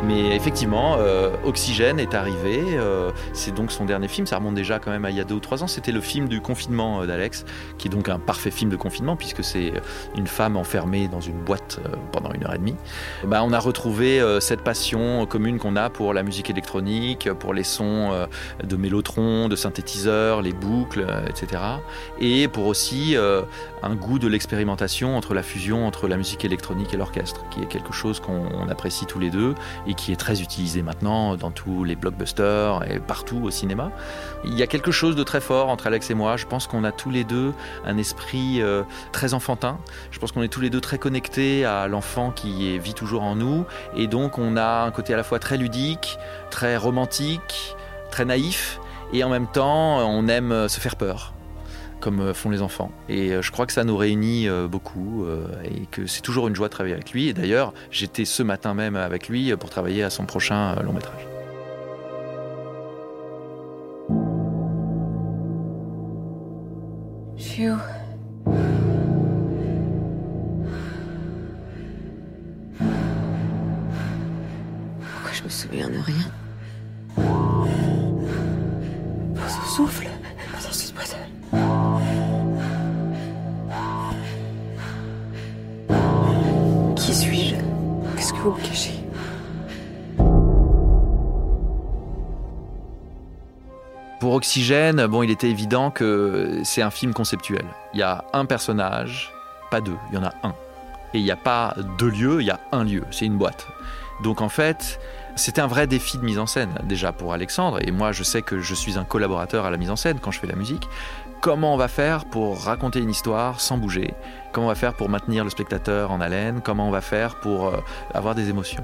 Mais 0.04 0.34
effectivement, 0.34 0.96
euh, 0.98 1.32
Oxygène 1.44 2.00
est 2.00 2.14
arrivé. 2.14 2.64
Euh, 2.74 3.12
c'est 3.34 3.54
donc 3.54 3.72
son 3.72 3.86
dernier 3.86 4.08
film. 4.08 4.26
Ça 4.26 4.38
remonte 4.38 4.56
déjà 4.56 4.80
quand 4.80 4.92
même 4.92 5.04
à 5.04 5.12
il 5.12 5.18
y 5.18 5.20
a 5.20 5.26
deux 5.26 5.36
ou 5.36 5.40
trois 5.40 5.62
ans. 5.62 5.68
C'était 5.68 5.92
le 5.92 6.00
film 6.00 6.30
du 6.30 6.40
confinement 6.40 7.02
euh, 7.02 7.06
d'Alex, 7.06 7.46
qui 7.78 7.88
est 7.88 7.92
donc 7.92 8.08
un 8.08 8.18
parfait 8.18 8.52
film 8.52 8.70
de 8.70 8.78
confinement 8.78 9.18
puisque 9.18 9.44
c'est 9.44 9.74
une 10.16 10.28
femme 10.28 10.56
enfermée 10.56 11.08
dans 11.10 11.20
une 11.20 11.38
boîte 11.40 11.80
pendant 12.12 12.32
une 12.32 12.46
heure 12.46 12.54
et 12.54 12.58
demie. 12.58 12.76
Bah, 13.26 13.44
on 13.44 13.52
a 13.52 13.60
retrouvé 13.60 14.22
cette 14.40 14.62
passion 14.62 15.26
commune 15.26 15.60
qu'on 15.60 15.76
a 15.76 15.90
pour 15.90 16.14
la 16.14 16.24
musique 16.24 16.50
électronique, 16.50 17.32
pour 17.34 17.54
les 17.54 17.64
sons 17.64 18.28
de 18.64 18.76
mélotron, 18.76 19.50
de 19.50 19.56
synthétiseurs, 19.56 20.42
les 20.42 20.54
boucles, 20.54 21.06
etc. 21.28 21.62
Et 22.20 22.48
pour 22.48 22.68
aussi 22.68 23.16
un 23.84 23.96
goût 23.96 24.20
de 24.20 24.28
l'expérimentation 24.28 25.18
entre 25.18 25.34
la 25.34 25.44
fusion 25.44 25.86
entre 25.86 26.08
la 26.08 26.18
musique 26.18 26.46
électronique 26.46 26.94
et 26.94 26.98
l'orchestre, 26.98 27.46
qui 27.50 27.62
est 27.62 27.68
quelque 27.68 27.94
chose 27.94 28.20
qu'on 28.20 28.70
apprécie 28.70 29.06
tous 29.06 29.20
les 29.20 29.30
deux 29.30 29.56
et 29.90 29.96
qui 29.96 30.12
est 30.12 30.16
très 30.16 30.42
utilisé 30.42 30.84
maintenant 30.84 31.36
dans 31.36 31.50
tous 31.50 31.84
les 31.84 31.96
blockbusters 31.96 32.84
et 32.90 33.00
partout 33.00 33.42
au 33.44 33.50
cinéma. 33.50 33.92
Il 34.46 34.58
y 34.58 34.62
a 34.62 34.68
quelque 34.68 34.92
chose 34.92 35.16
de 35.16 35.24
très 35.24 35.42
fort 35.42 35.70
entre 35.70 35.88
Alex 35.88 36.12
et 36.12 36.14
moi. 36.14 36.38
Je 36.38 36.46
pense 36.46 36.68
qu'on 36.68 36.84
a 36.84 36.92
tous 36.92 37.10
les 37.10 37.24
deux 37.24 37.54
un 37.86 37.98
esprit 37.98 38.62
euh, 38.62 38.84
très 39.12 39.34
enfantin. 39.34 39.80
Je 40.12 40.20
pense 40.20 40.32
qu'on 40.32 40.44
est 40.44 40.48
tous 40.48 40.62
les 40.62 40.70
deux 40.70 40.80
très 40.80 41.00
connectés 41.00 41.66
à 41.66 41.88
l'enfant 41.88 42.30
qui 42.30 42.78
vit 42.78 42.94
toujours 42.94 43.24
en 43.24 43.36
nous. 43.36 43.66
Et 43.96 44.06
donc 44.06 44.38
on 44.38 44.56
a 44.56 44.84
un 44.84 44.92
côté 44.92 45.14
à 45.14 45.18
la 45.18 45.24
fois 45.24 45.40
très 45.40 45.58
ludique, 45.58 46.20
très 46.52 46.78
romantique, 46.78 47.76
très 48.12 48.26
naïf. 48.26 48.80
Et 49.12 49.24
en 49.24 49.30
même 49.30 49.48
temps, 49.48 50.08
on 50.08 50.28
aime 50.28 50.70
se 50.70 50.80
faire 50.80 50.96
peur 50.96 51.34
comme 52.00 52.22
euh, 52.22 52.34
font 52.34 52.50
les 52.50 52.62
enfants. 52.62 52.92
Et 53.08 53.32
euh, 53.32 53.42
je 53.42 53.52
crois 53.52 53.66
que 53.66 53.74
ça 53.74 53.84
nous 53.84 53.98
réunit 53.98 54.48
euh, 54.48 54.68
beaucoup 54.68 55.26
et 55.64 55.86
que 55.92 56.08
c'est 56.08 56.22
toujours 56.22 56.48
une 56.48 56.56
joie 56.56 56.68
de 56.68 56.74
travailler 56.74 56.96
avec 56.96 57.12
lui. 57.12 57.28
Et 57.28 57.34
d'ailleurs, 57.34 57.74
j'étais 57.92 58.26
ce 58.26 58.44
matin 58.44 58.74
même 58.74 58.96
avec 58.96 59.30
lui 59.30 59.56
pour 59.58 59.70
travailler 59.70 60.04
à 60.04 60.10
son 60.10 60.26
prochain 60.26 60.76
long 60.82 60.94
métrage. 60.94 61.28
Pourquoi 75.12 75.32
je 75.34 75.44
me 75.44 75.50
souviens 75.50 75.90
de 75.90 76.00
rien? 76.00 76.32
Son 79.48 79.76
souffle 79.76 80.09
Pour 94.20 94.34
Oxygène, 94.34 95.08
bon, 95.08 95.24
il 95.24 95.32
était 95.32 95.50
évident 95.50 95.92
que 95.92 96.60
c'est 96.64 96.82
un 96.82 96.90
film 96.90 97.14
conceptuel. 97.14 97.64
Il 97.94 98.00
y 98.00 98.04
a 98.04 98.26
un 98.34 98.46
personnage, 98.46 99.32
pas 99.72 99.80
deux, 99.80 99.96
il 100.12 100.16
y 100.16 100.18
en 100.18 100.24
a 100.24 100.34
un. 100.44 100.54
Et 101.14 101.20
il 101.20 101.24
n'y 101.24 101.32
a 101.32 101.38
pas 101.38 101.74
deux 101.98 102.10
lieux, 102.10 102.42
il 102.42 102.48
y 102.48 102.52
a 102.52 102.60
un 102.72 102.84
lieu, 102.84 103.04
c'est 103.12 103.26
une 103.26 103.38
boîte. 103.38 103.66
Donc 104.22 104.42
en 104.42 104.50
fait, 104.50 105.00
c'était 105.36 105.62
un 105.62 105.68
vrai 105.68 105.88
défi 105.88 106.18
de 106.18 106.24
mise 106.26 106.38
en 106.38 106.46
scène, 106.46 106.74
déjà 106.84 107.14
pour 107.14 107.34
Alexandre, 107.34 107.80
et 107.82 107.92
moi 107.92 108.12
je 108.12 108.24
sais 108.24 108.42
que 108.42 108.60
je 108.60 108.76
suis 108.76 108.98
un 108.98 109.06
collaborateur 109.06 109.66
à 109.66 109.72
la 109.72 109.78
mise 109.78 109.90
en 109.90 109.96
scène 109.96 110.20
quand 110.20 110.32
je 110.32 110.40
fais 110.40 110.48
la 110.48 110.56
musique. 110.56 110.88
Comment 111.42 111.74
on 111.74 111.78
va 111.78 111.88
faire 111.88 112.26
pour 112.26 112.62
raconter 112.62 113.00
une 113.00 113.10
histoire 113.10 113.62
sans 113.62 113.78
bouger 113.78 114.14
Comment 114.52 114.66
on 114.66 114.70
va 114.70 114.76
faire 114.76 114.96
pour 114.96 115.10
maintenir 115.10 115.44
le 115.44 115.52
spectateur 115.52 116.12
en 116.12 116.22
haleine? 116.22 116.62
Comment 116.64 116.88
on 116.88 116.92
va 116.92 117.02
faire 117.02 117.36
pour 117.36 117.68
euh, 117.68 117.78
avoir 118.16 118.34
des 118.34 118.50
émotions? 118.50 118.84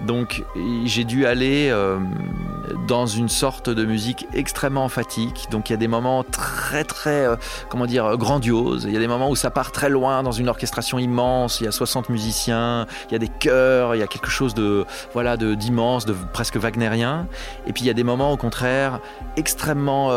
Donc 0.00 0.44
j'ai 0.84 1.02
dû 1.02 1.26
aller 1.26 1.68
euh, 1.70 1.98
dans 2.86 3.06
une 3.06 3.28
sorte 3.28 3.70
de 3.70 3.84
musique 3.84 4.28
extrêmement 4.34 4.84
emphatique. 4.84 5.48
Donc 5.50 5.68
il 5.68 5.72
y 5.72 5.74
a 5.74 5.78
des 5.78 5.88
moments 5.88 6.22
très 6.22 6.84
très, 6.84 7.26
euh, 7.26 7.36
comment 7.68 7.86
dire, 7.86 8.16
grandioses. 8.18 8.84
Il 8.84 8.92
y 8.92 8.96
a 8.96 9.00
des 9.00 9.08
moments 9.08 9.30
où 9.30 9.36
ça 9.36 9.50
part 9.50 9.72
très 9.72 9.88
loin 9.88 10.22
dans 10.22 10.30
une 10.30 10.48
orchestration 10.48 11.00
immense. 11.00 11.60
Il 11.60 11.64
y 11.64 11.68
a 11.68 11.72
60 11.72 12.08
musiciens, 12.08 12.86
il 13.08 13.12
y 13.12 13.16
a 13.16 13.18
des 13.18 13.28
chœurs, 13.28 13.96
il 13.96 13.98
y 13.98 14.04
a 14.04 14.06
quelque 14.06 14.30
chose 14.30 14.54
de 14.54 14.86
voilà 15.12 15.36
de 15.36 15.54
d'immense, 15.56 16.06
de 16.06 16.14
presque 16.32 16.56
wagnérien. 16.56 17.26
Et 17.66 17.72
puis 17.72 17.82
il 17.82 17.86
y 17.88 17.90
a 17.90 17.94
des 17.94 18.04
moments 18.04 18.32
au 18.32 18.36
contraire 18.36 19.00
extrêmement 19.36 20.10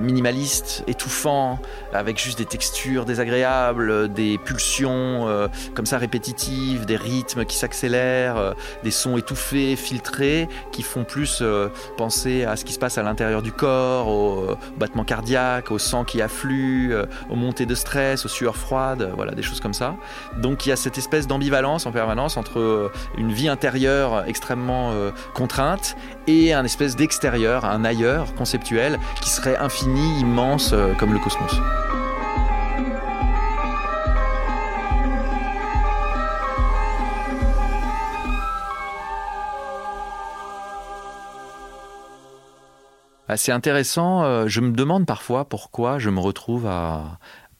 minimalistes, 0.00 0.84
étouffants, 0.86 1.58
avec 1.92 2.18
juste 2.18 2.38
des 2.38 2.44
textures 2.44 3.04
désagréables, 3.04 4.12
des 4.12 4.33
des 4.34 4.38
pulsions 4.38 5.28
euh, 5.28 5.46
comme 5.74 5.86
ça 5.86 5.96
répétitives, 5.96 6.86
des 6.86 6.96
rythmes 6.96 7.44
qui 7.44 7.56
s'accélèrent, 7.56 8.36
euh, 8.36 8.52
des 8.82 8.90
sons 8.90 9.16
étouffés, 9.16 9.76
filtrés, 9.76 10.48
qui 10.72 10.82
font 10.82 11.04
plus 11.04 11.38
euh, 11.40 11.68
penser 11.96 12.44
à 12.44 12.56
ce 12.56 12.64
qui 12.64 12.72
se 12.72 12.80
passe 12.80 12.98
à 12.98 13.04
l'intérieur 13.04 13.42
du 13.42 13.52
corps, 13.52 14.08
au 14.08 14.56
battement 14.76 15.04
cardiaque, 15.04 15.70
au 15.70 15.78
sang 15.78 16.02
qui 16.02 16.20
afflue, 16.20 16.94
aux 17.30 17.36
montées 17.36 17.66
de 17.66 17.76
stress, 17.76 18.24
aux 18.24 18.28
sueurs 18.28 18.56
froides, 18.56 19.12
voilà, 19.14 19.32
des 19.32 19.42
choses 19.42 19.60
comme 19.60 19.74
ça. 19.74 19.94
Donc 20.36 20.66
il 20.66 20.70
y 20.70 20.72
a 20.72 20.76
cette 20.76 20.98
espèce 20.98 21.28
d'ambivalence 21.28 21.86
en 21.86 21.92
permanence 21.92 22.36
entre 22.36 22.90
une 23.16 23.32
vie 23.32 23.48
intérieure 23.48 24.24
extrêmement 24.26 24.92
contrainte 25.34 25.96
et 26.26 26.52
un 26.52 26.64
espèce 26.64 26.96
d'extérieur, 26.96 27.64
un 27.64 27.84
ailleurs 27.84 28.34
conceptuel 28.34 28.98
qui 29.20 29.30
serait 29.30 29.56
infini, 29.56 30.20
immense 30.20 30.74
comme 30.98 31.12
le 31.12 31.18
cosmos. 31.18 31.60
C'est 43.36 43.52
intéressant. 43.52 44.24
Euh, 44.24 44.46
je 44.46 44.60
me 44.60 44.72
demande 44.72 45.06
parfois 45.06 45.48
pourquoi 45.48 45.98
je 45.98 46.10
me 46.10 46.20
retrouve 46.20 46.66
à, 46.66 47.18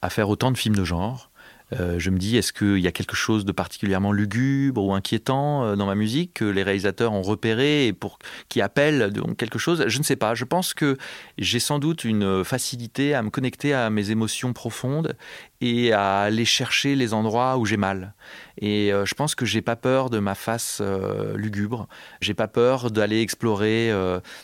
faire 0.09 0.29
autant 0.29 0.51
de 0.51 0.57
films 0.57 0.75
de 0.75 0.83
genre. 0.83 1.31
Euh, 1.79 1.99
je 1.99 2.09
me 2.09 2.17
dis, 2.17 2.37
est-ce 2.37 2.53
qu'il 2.53 2.79
y 2.79 2.87
a 2.87 2.91
quelque 2.91 3.15
chose 3.15 3.45
de 3.45 3.51
particulièrement 3.51 4.11
lugubre 4.11 4.83
ou 4.83 4.93
inquiétant 4.93 5.63
euh, 5.63 5.75
dans 5.75 5.85
ma 5.85 5.95
musique 5.95 6.33
que 6.33 6.45
les 6.45 6.63
réalisateurs 6.63 7.13
ont 7.13 7.21
repéré 7.21 7.87
et 7.87 7.93
pour 7.93 8.19
qui 8.49 8.61
appelle 8.61 9.11
quelque 9.37 9.59
chose? 9.59 9.83
Je 9.87 9.97
ne 9.97 10.03
sais 10.03 10.15
pas. 10.15 10.35
Je 10.35 10.45
pense 10.45 10.73
que 10.73 10.97
j'ai 11.37 11.59
sans 11.59 11.79
doute 11.79 12.03
une 12.03 12.43
facilité 12.43 13.13
à 13.13 13.21
me 13.21 13.29
connecter 13.29 13.73
à 13.73 13.89
mes 13.89 14.11
émotions 14.11 14.53
profondes 14.53 15.15
et 15.61 15.93
à 15.93 16.21
aller 16.21 16.45
chercher 16.45 16.95
les 16.95 17.13
endroits 17.13 17.57
où 17.57 17.65
j'ai 17.65 17.77
mal. 17.77 18.13
Et 18.59 18.93
euh, 18.93 19.05
je 19.05 19.15
pense 19.15 19.35
que 19.35 19.45
j'ai 19.45 19.61
pas 19.61 19.75
peur 19.75 20.09
de 20.09 20.19
ma 20.19 20.35
face 20.35 20.79
euh, 20.81 21.35
lugubre. 21.35 21.87
J'ai 22.21 22.33
pas 22.33 22.47
peur 22.47 22.91
d'aller 22.91 23.21
explorer 23.21 23.91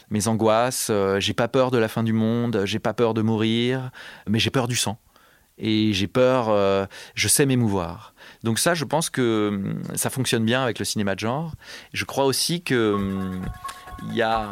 mes 0.10 0.28
angoisses. 0.28 0.92
j'ai 1.20 1.34
pas 1.34 1.48
peur 1.48 1.72
de 1.72 1.78
la 1.78 1.88
fin 1.88 2.04
du 2.04 2.14
monde. 2.14 2.64
J'ai 2.66 2.80
pas 2.80 2.94
peur 2.94 3.14
de 3.14 3.22
mourir. 3.22 3.92
Mais 4.28 4.40
j'ai 4.40 4.50
peur 4.50 4.68
du 4.68 4.76
sang. 4.76 4.98
Et 5.58 5.94
j'ai 5.94 6.08
peur. 6.08 6.88
je 7.16 7.28
sais 7.28 7.46
m'émouvoir. 7.46 8.14
Donc 8.44 8.60
ça, 8.60 8.74
je 8.74 8.86
pense 8.86 9.10
que 9.10 9.50
hum, 9.50 9.82
ça 9.96 10.10
fonctionne 10.10 10.46
bien 10.46 10.64
avec 10.64 10.80
le 10.80 10.86
cinéma 10.86 11.16
de 11.16 11.20
genre. 11.20 11.54
Je 11.94 12.06
crois 12.06 12.26
aussi 12.26 12.62
que 12.62 12.94
hum, 12.94 13.42
il 14.10 14.16
y 14.16 14.22
a 14.24 14.48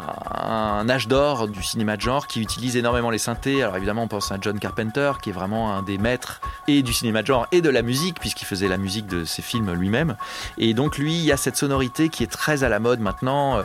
un 0.79 0.87
âge 0.89 1.07
d'or 1.07 1.47
du 1.47 1.63
cinéma 1.63 1.97
de 1.97 2.01
genre 2.01 2.27
qui 2.27 2.39
utilise 2.39 2.77
énormément 2.77 3.09
les 3.09 3.17
synthés. 3.17 3.63
Alors 3.63 3.77
évidemment, 3.77 4.03
on 4.03 4.07
pense 4.07 4.31
à 4.31 4.37
John 4.39 4.59
Carpenter, 4.59 5.13
qui 5.21 5.31
est 5.31 5.33
vraiment 5.33 5.75
un 5.75 5.81
des 5.81 5.97
maîtres 5.97 6.39
et 6.67 6.83
du 6.83 6.93
cinéma 6.93 7.21
de 7.21 7.27
genre 7.27 7.47
et 7.51 7.61
de 7.61 7.69
la 7.69 7.81
musique, 7.81 8.19
puisqu'il 8.19 8.45
faisait 8.45 8.67
la 8.67 8.77
musique 8.77 9.07
de 9.07 9.25
ses 9.25 9.41
films 9.41 9.73
lui-même. 9.73 10.17
Et 10.57 10.73
donc 10.75 10.97
lui, 10.97 11.15
il 11.15 11.25
y 11.25 11.31
a 11.31 11.37
cette 11.37 11.55
sonorité 11.55 12.09
qui 12.09 12.23
est 12.23 12.31
très 12.31 12.63
à 12.63 12.69
la 12.69 12.79
mode 12.79 12.99
maintenant. 12.99 13.63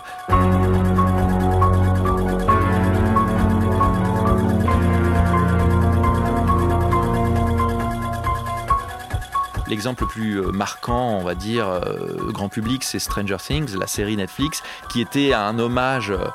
L'exemple 9.75 10.05
le 10.05 10.09
plus 10.09 10.41
euh, 10.41 10.53
marquant, 10.53 11.19
on 11.19 11.25
va 11.25 11.35
dire, 11.35 11.69
euh, 11.69 12.31
grand 12.31 12.49
public, 12.49 12.85
c'est 12.85 13.01
Stranger 13.01 13.39
Things, 13.45 13.77
la 13.77 13.89
série 13.89 14.17
Netflix, 14.17 14.63
qui 14.89 15.01
était 15.01 15.33
un 15.33 15.59
hommage 15.59 16.13
euh, 16.13 16.29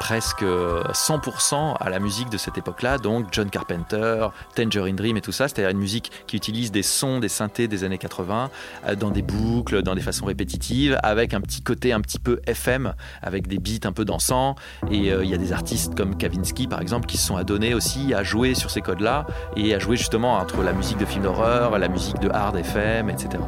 presque 0.00 0.42
100% 0.42 1.76
à 1.78 1.90
la 1.90 1.98
musique 1.98 2.30
de 2.30 2.38
cette 2.38 2.56
époque-là, 2.56 2.96
donc 2.96 3.26
John 3.32 3.50
Carpenter, 3.50 4.28
Tangerine 4.54 4.96
Dream 4.96 5.18
et 5.18 5.20
tout 5.20 5.32
ça, 5.32 5.46
c'est-à-dire 5.46 5.72
une 5.72 5.78
musique 5.78 6.10
qui 6.26 6.38
utilise 6.38 6.72
des 6.72 6.82
sons, 6.82 7.18
des 7.18 7.28
synthés 7.28 7.68
des 7.68 7.84
années 7.84 7.98
80 7.98 8.50
dans 8.98 9.10
des 9.10 9.22
boucles, 9.22 9.82
dans 9.82 9.94
des 9.94 10.00
façons 10.00 10.26
répétitives, 10.26 10.98
avec 11.02 11.34
un 11.34 11.40
petit 11.40 11.62
côté 11.62 11.92
un 11.92 12.00
petit 12.00 12.18
peu 12.18 12.40
FM, 12.46 12.94
avec 13.22 13.46
des 13.46 13.58
beats 13.58 13.86
un 13.86 13.92
peu 13.92 14.04
dansants. 14.04 14.54
Et 14.90 15.08
il 15.08 15.28
y 15.28 15.34
a 15.34 15.38
des 15.38 15.52
artistes 15.52 15.94
comme 15.94 16.16
Kavinsky, 16.16 16.66
par 16.66 16.82
exemple, 16.82 17.06
qui 17.06 17.16
se 17.16 17.26
sont 17.26 17.36
adonnés 17.36 17.72
aussi 17.72 18.12
à 18.12 18.22
jouer 18.22 18.54
sur 18.54 18.70
ces 18.70 18.82
codes-là 18.82 19.26
et 19.56 19.74
à 19.74 19.78
jouer 19.78 19.96
justement 19.96 20.34
entre 20.34 20.62
la 20.62 20.74
musique 20.74 20.98
de 20.98 21.06
film 21.06 21.24
d'horreur, 21.24 21.78
la 21.78 21.88
musique 21.88 22.20
de 22.20 22.28
hard 22.28 22.56
FM 22.56 22.85
etc. 23.08 23.42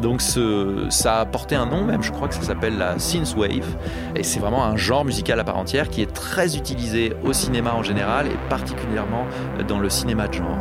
Donc 0.00 0.20
ça 0.20 1.20
a 1.20 1.26
porté 1.26 1.54
un 1.54 1.66
nom 1.66 1.84
même, 1.84 2.02
je 2.02 2.12
crois 2.12 2.28
que 2.28 2.34
ça 2.34 2.42
s'appelle 2.42 2.78
la 2.78 2.98
synthwave, 2.98 3.76
et 4.14 4.22
c'est 4.22 4.40
vraiment 4.40 4.64
un 4.64 4.76
genre 4.76 5.04
musical 5.04 5.38
à 5.40 5.44
part 5.44 5.56
entière 5.56 5.88
qui 5.88 6.02
est 6.02 6.12
très 6.12 6.56
utilisé 6.56 7.14
au 7.24 7.32
cinéma 7.32 7.74
en 7.74 7.82
général 7.82 8.26
et 8.26 8.36
particulièrement 8.48 9.26
dans 9.68 9.78
le 9.78 9.90
cinéma 9.90 10.28
de 10.28 10.34
genre. 10.34 10.58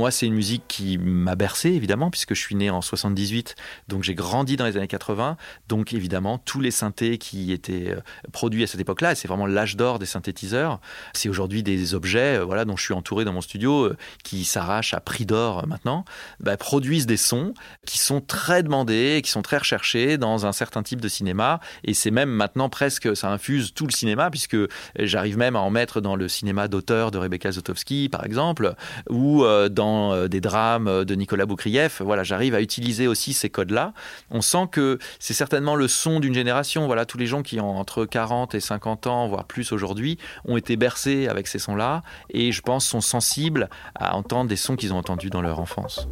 Moi, 0.00 0.10
c'est 0.10 0.24
une 0.24 0.32
musique 0.32 0.62
qui 0.66 0.96
m'a 0.96 1.34
bercé, 1.34 1.68
évidemment, 1.72 2.10
puisque 2.10 2.32
je 2.32 2.40
suis 2.40 2.54
né 2.54 2.70
en 2.70 2.80
78, 2.80 3.54
donc 3.88 4.02
j'ai 4.02 4.14
grandi 4.14 4.56
dans 4.56 4.64
les 4.64 4.78
années 4.78 4.88
80. 4.88 5.36
Donc, 5.68 5.92
évidemment, 5.92 6.38
tous 6.38 6.62
les 6.62 6.70
synthés 6.70 7.18
qui 7.18 7.52
étaient 7.52 7.90
euh, 7.90 8.00
produits 8.32 8.62
à 8.62 8.66
cette 8.66 8.80
époque-là, 8.80 9.12
et 9.12 9.14
c'est 9.14 9.28
vraiment 9.28 9.44
l'âge 9.44 9.76
d'or 9.76 9.98
des 9.98 10.06
synthétiseurs, 10.06 10.80
c'est 11.12 11.28
aujourd'hui 11.28 11.62
des 11.62 11.92
objets 11.92 12.38
euh, 12.38 12.44
voilà, 12.46 12.64
dont 12.64 12.78
je 12.78 12.82
suis 12.82 12.94
entouré 12.94 13.26
dans 13.26 13.34
mon 13.34 13.42
studio, 13.42 13.88
euh, 13.88 13.96
qui 14.24 14.46
s'arrachent 14.46 14.94
à 14.94 15.00
prix 15.00 15.26
d'or 15.26 15.66
maintenant, 15.66 16.06
bah, 16.38 16.56
produisent 16.56 17.04
des 17.04 17.18
sons 17.18 17.52
qui 17.84 17.98
sont 17.98 18.22
très 18.22 18.62
demandés, 18.62 19.20
qui 19.22 19.30
sont 19.30 19.42
très 19.42 19.58
recherchés 19.58 20.16
dans 20.16 20.46
un 20.46 20.52
certain 20.52 20.82
type 20.82 21.02
de 21.02 21.08
cinéma. 21.08 21.60
Et 21.84 21.92
c'est 21.92 22.10
même 22.10 22.30
maintenant 22.30 22.70
presque, 22.70 23.14
ça 23.14 23.30
infuse 23.30 23.74
tout 23.74 23.86
le 23.86 23.92
cinéma, 23.92 24.30
puisque 24.30 24.56
j'arrive 24.98 25.36
même 25.36 25.56
à 25.56 25.60
en 25.60 25.68
mettre 25.68 26.00
dans 26.00 26.16
le 26.16 26.26
cinéma 26.26 26.68
d'auteur 26.68 27.10
de 27.10 27.18
Rebecca 27.18 27.52
Zotowski, 27.52 28.08
par 28.08 28.24
exemple, 28.24 28.74
ou 29.10 29.44
dans 29.68 29.89
euh, 29.90 30.28
des 30.28 30.40
drames 30.40 30.88
euh, 30.88 31.04
de 31.04 31.14
Nicolas 31.14 31.46
Boukrieff. 31.46 32.00
Voilà, 32.02 32.22
j'arrive 32.22 32.54
à 32.54 32.60
utiliser 32.60 33.06
aussi 33.06 33.32
ces 33.32 33.50
codes-là. 33.50 33.92
On 34.30 34.40
sent 34.40 34.68
que 34.70 34.98
c'est 35.18 35.34
certainement 35.34 35.76
le 35.76 35.88
son 35.88 36.20
d'une 36.20 36.34
génération. 36.34 36.86
Voilà, 36.86 37.04
tous 37.04 37.18
les 37.18 37.26
gens 37.26 37.42
qui 37.42 37.60
ont 37.60 37.76
entre 37.76 38.04
40 38.04 38.54
et 38.54 38.60
50 38.60 39.06
ans, 39.06 39.28
voire 39.28 39.44
plus 39.44 39.72
aujourd'hui, 39.72 40.18
ont 40.44 40.56
été 40.56 40.76
bercés 40.76 41.28
avec 41.28 41.46
ces 41.46 41.58
sons-là 41.58 42.02
et 42.30 42.52
je 42.52 42.62
pense 42.62 42.86
sont 42.86 43.00
sensibles 43.00 43.68
à 43.94 44.16
entendre 44.16 44.48
des 44.48 44.56
sons 44.56 44.76
qu'ils 44.76 44.92
ont 44.92 44.98
entendus 44.98 45.30
dans 45.30 45.42
leur 45.42 45.60
enfance. 45.60 46.08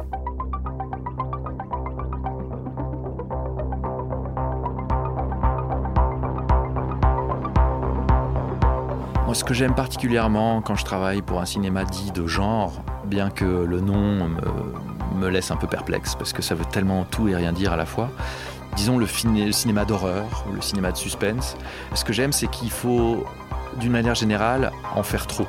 Ce 9.33 9.43
que 9.43 9.53
j'aime 9.53 9.75
particulièrement 9.75 10.61
quand 10.61 10.75
je 10.75 10.83
travaille 10.83 11.21
pour 11.21 11.39
un 11.39 11.45
cinéma 11.45 11.85
dit 11.85 12.11
de 12.11 12.25
genre, 12.25 12.81
bien 13.05 13.29
que 13.29 13.45
le 13.45 13.79
nom 13.79 14.29
me, 15.15 15.29
laisse 15.29 15.51
un 15.51 15.55
peu 15.55 15.67
perplexe, 15.67 16.15
parce 16.15 16.33
que 16.33 16.41
ça 16.41 16.55
veut 16.55 16.65
tellement 16.65 17.03
tout 17.03 17.27
et 17.27 17.35
rien 17.35 17.53
dire 17.53 17.71
à 17.71 17.75
la 17.75 17.85
fois, 17.85 18.09
disons 18.75 18.97
le, 18.97 19.05
cinéma 19.07 19.85
d'horreur 19.85 20.45
le 20.53 20.61
cinéma 20.61 20.91
de 20.91 20.97
suspense, 20.97 21.57
ce 21.93 22.03
que 22.03 22.11
j'aime, 22.11 22.31
c'est 22.31 22.47
qu'il 22.47 22.71
faut, 22.71 23.23
d'une 23.79 23.91
manière 23.91 24.15
générale, 24.15 24.71
en 24.95 25.03
faire 25.03 25.27
trop. 25.27 25.47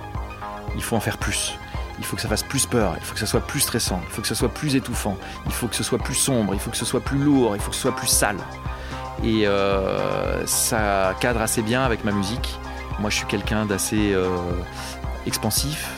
Il 0.76 0.82
faut 0.82 0.96
en 0.96 1.00
faire 1.00 1.16
plus. 1.16 1.58
Il 1.98 2.04
faut 2.04 2.16
que 2.16 2.22
ça 2.22 2.28
fasse 2.28 2.42
plus 2.42 2.66
peur, 2.66 2.94
il 2.98 3.04
faut 3.04 3.14
que 3.14 3.20
ça 3.20 3.26
soit 3.26 3.40
plus 3.40 3.60
stressant, 3.60 4.00
il 4.08 4.10
faut 4.10 4.22
que 4.22 4.28
ça 4.28 4.34
soit 4.34 4.52
plus 4.52 4.76
étouffant, 4.76 5.16
il 5.46 5.52
faut 5.52 5.68
que 5.68 5.76
ce 5.76 5.82
soit 5.82 5.98
plus 5.98 6.14
sombre, 6.14 6.54
il 6.54 6.60
faut 6.60 6.70
que 6.70 6.76
ce 6.76 6.84
soit 6.84 7.00
plus 7.00 7.18
lourd, 7.18 7.56
il 7.56 7.62
faut 7.62 7.70
que 7.70 7.76
ce 7.76 7.82
soit 7.82 7.96
plus 7.96 8.08
sale. 8.08 8.38
Et 9.24 9.46
euh, 9.46 10.44
ça 10.46 11.14
cadre 11.20 11.40
assez 11.40 11.62
bien 11.62 11.82
avec 11.82 12.04
ma 12.04 12.12
musique. 12.12 12.58
Moi, 13.00 13.08
je 13.08 13.16
suis 13.16 13.26
quelqu'un 13.26 13.64
d'assez 13.64 14.12
euh, 14.12 14.28
expansif. 15.26 15.88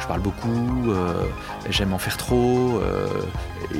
Je 0.00 0.06
parle 0.06 0.20
beaucoup, 0.20 0.90
euh, 0.90 1.24
j'aime 1.70 1.94
en 1.94 1.98
faire 1.98 2.16
trop, 2.18 2.78
euh, 2.78 3.06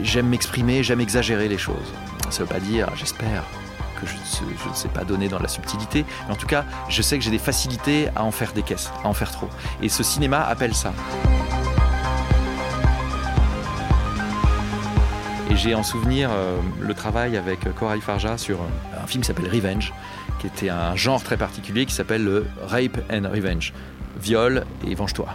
j'aime 0.03 0.29
m'exprimer, 0.29 0.83
j'aime 0.83 1.01
exagérer 1.01 1.49
les 1.49 1.59
choses. 1.59 1.93
Ça 2.31 2.43
ne 2.43 2.45
veut 2.45 2.55
pas 2.55 2.61
dire, 2.61 2.89
j'espère, 2.95 3.45
que 4.01 4.07
je, 4.07 4.15
ne 4.69 4.75
sais 4.75 4.89
pas 4.89 5.05
donner 5.05 5.29
dans 5.29 5.41
la 5.41 5.49
subtilité, 5.49 6.07
mais 6.27 6.33
en 6.33 6.37
tout 6.37 6.47
cas, 6.47 6.65
je 6.89 7.03
sais 7.03 7.19
que 7.19 7.25
j'ai 7.25 7.31
des 7.31 7.39
facilités 7.39 8.09
à 8.17 8.25
en 8.25 8.31
faire 8.31 8.53
des 8.53 8.63
caisses, 8.63 8.91
à 9.05 9.09
en 9.09 9.13
faire 9.13 9.33
trop. 9.33 9.51
Et 9.83 9.89
ce 9.89 10.03
cinéma 10.03 10.41
appelle 10.43 10.75
ça. 10.75 10.93
Et 15.53 15.57
j'ai 15.57 15.75
en 15.75 15.83
souvenir 15.83 16.31
le 16.81 16.95
travail 16.95 17.37
avec 17.37 17.59
Coralie 17.75 18.01
Farja 18.01 18.39
sur 18.39 18.59
un 18.99 19.07
film 19.07 19.21
qui 19.23 19.27
s'appelle 19.27 19.51
Revenge, 19.53 19.93
qui 20.39 20.47
était 20.47 20.71
un 20.71 20.97
genre 20.97 21.23
très 21.23 21.37
particulier 21.37 21.85
qui 21.85 21.93
s'appelle 21.93 22.25
le 22.25 22.47
Rape 22.69 22.97
and 23.13 23.29
Revenge. 23.31 23.75
Viol 24.19 24.65
et 24.89 24.95
venge-toi. 24.95 25.29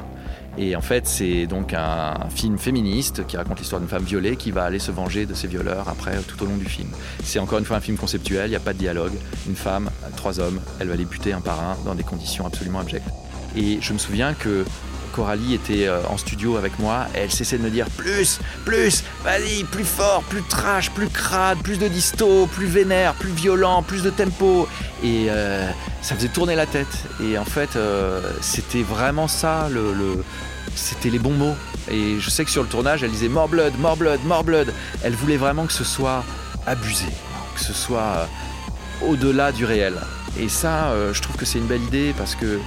Et 0.57 0.75
en 0.75 0.81
fait, 0.81 1.05
c'est 1.05 1.45
donc 1.45 1.75
un 1.75 2.15
film 2.31 2.57
féministe 2.57 3.27
qui 3.27 3.37
raconte 3.37 3.59
l'histoire 3.59 3.79
d'une 3.79 3.89
femme 3.89 4.05
violée 4.05 4.37
qui 4.37 4.49
va 4.49 4.63
aller 4.63 4.79
se 4.79 4.89
venger 4.89 5.27
de 5.27 5.35
ses 5.35 5.47
violeurs 5.47 5.87
après 5.87 6.17
tout 6.23 6.41
au 6.41 6.47
long 6.47 6.57
du 6.57 6.65
film. 6.65 6.89
C'est 7.23 7.37
encore 7.37 7.59
une 7.59 7.65
fois 7.65 7.77
un 7.77 7.81
film 7.81 7.97
conceptuel, 7.97 8.47
il 8.47 8.49
n'y 8.49 8.55
a 8.55 8.59
pas 8.59 8.73
de 8.73 8.79
dialogue. 8.79 9.13
Une 9.47 9.55
femme, 9.55 9.91
trois 10.15 10.39
hommes, 10.39 10.59
elle 10.79 10.87
va 10.87 10.95
les 10.95 11.05
buter 11.05 11.31
un 11.31 11.41
par 11.41 11.59
un 11.59 11.77
dans 11.85 11.93
des 11.93 12.01
conditions 12.01 12.47
absolument 12.47 12.79
abjectes. 12.79 13.05
Et 13.55 13.77
je 13.81 13.93
me 13.93 13.99
souviens 13.99 14.33
que 14.33 14.65
Coralie 15.17 15.55
était 15.55 15.87
euh, 15.87 15.99
en 16.09 16.17
studio 16.17 16.57
avec 16.57 16.77
moi 16.77 17.07
elle 17.15 17.31
cessait 17.31 17.57
de 17.57 17.63
me 17.63 17.71
dire 17.71 17.87
plus, 17.97 18.39
plus, 18.65 19.03
vas-y, 19.23 19.63
plus 19.63 19.83
fort, 19.83 20.21
plus 20.29 20.43
trash, 20.43 20.91
plus 20.91 21.07
crade, 21.07 21.57
plus 21.63 21.79
de 21.79 21.87
disto, 21.87 22.45
plus 22.45 22.67
vénère, 22.67 23.15
plus 23.15 23.31
violent, 23.31 23.81
plus 23.81 24.03
de 24.03 24.11
tempo. 24.11 24.67
Et 25.03 25.25
euh, 25.29 25.67
ça 26.03 26.13
faisait 26.13 26.27
tourner 26.27 26.55
la 26.55 26.67
tête. 26.67 26.95
Et 27.23 27.35
en 27.39 27.45
fait, 27.45 27.75
euh, 27.75 28.21
c'était 28.41 28.83
vraiment 28.83 29.27
ça, 29.27 29.69
c'était 30.75 31.09
les 31.09 31.17
bons 31.17 31.33
mots. 31.33 31.55
Et 31.89 32.19
je 32.19 32.29
sais 32.29 32.45
que 32.45 32.51
sur 32.51 32.61
le 32.61 32.69
tournage, 32.69 33.01
elle 33.01 33.09
disait 33.09 33.27
more 33.27 33.47
blood, 33.47 33.73
more 33.79 33.97
blood, 33.97 34.19
more 34.23 34.43
blood. 34.43 34.71
Elle 35.03 35.15
voulait 35.15 35.37
vraiment 35.37 35.65
que 35.65 35.73
ce 35.73 35.83
soit 35.83 36.23
abusé, 36.67 37.09
que 37.55 37.61
ce 37.61 37.73
soit 37.73 38.29
au-delà 39.03 39.51
du 39.51 39.65
réel. 39.65 39.95
Et 40.39 40.47
ça, 40.47 40.93
je 41.11 41.19
trouve 41.23 41.37
que 41.37 41.45
c'est 41.45 41.57
une 41.57 41.65
belle 41.65 41.83
idée 41.83 42.13
parce 42.15 42.35
que 42.35 42.59